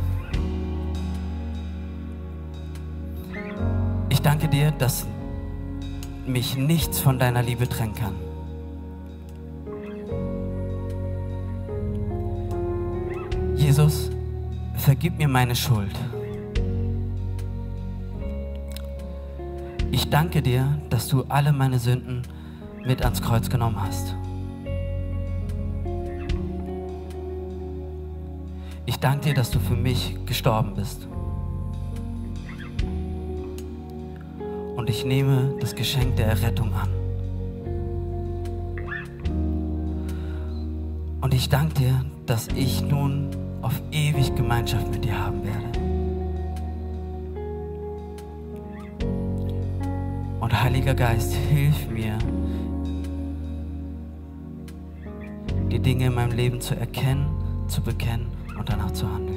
Ich 4.10 4.21
danke 4.21 4.49
dir, 4.49 4.71
dass 4.71 5.07
mich 6.25 6.57
nichts 6.57 6.99
von 6.99 7.17
deiner 7.17 7.41
Liebe 7.41 7.69
trennen 7.69 7.95
kann. 7.95 8.27
Jesus, 13.67 14.10
vergib 14.77 15.17
mir 15.17 15.27
meine 15.27 15.53
Schuld. 15.53 15.91
Ich 19.91 20.10
danke 20.10 20.41
dir, 20.41 20.80
dass 20.89 21.10
du 21.10 21.25
alle 21.27 21.51
meine 21.51 21.77
Sünden 21.77 22.21
mit 22.86 23.03
ans 23.03 23.21
Kreuz 23.21 23.49
genommen 23.49 23.75
hast. 23.77 24.15
Ich 28.86 28.97
danke 29.01 29.25
dir, 29.25 29.34
dass 29.34 29.51
du 29.51 29.60
für 29.60 29.75
mich 29.75 30.15
gestorben 30.25 30.73
bist. 30.73 31.06
Und 34.77 34.89
ich 34.89 35.03
nehme 35.03 35.56
das 35.60 35.75
Geschenk 35.75 36.15
der 36.15 36.27
Errettung 36.27 36.71
an. 36.73 36.89
Und 41.19 41.34
ich 41.34 41.49
danke 41.49 41.73
dir, 41.73 42.06
dass 42.25 42.47
ich 42.56 42.82
nun 42.82 43.46
auf 43.62 43.82
ewig 43.91 44.36
Gemeinschaft 44.36 44.89
mit 44.91 45.04
dir 45.06 45.17
haben 45.17 45.41
werde. 45.43 45.80
Und 50.39 50.63
Heiliger 50.63 50.93
Geist, 50.93 51.34
hilf 51.34 51.89
mir, 51.89 52.17
die 55.70 55.80
Dinge 55.80 56.06
in 56.06 56.15
meinem 56.15 56.32
Leben 56.32 56.62
zu 56.62 56.76
erkennen, 56.76 57.28
zu 57.67 57.82
bekennen 57.82 58.28
und 58.58 58.70
danach 58.70 58.91
zu 58.91 59.12
handeln. 59.12 59.37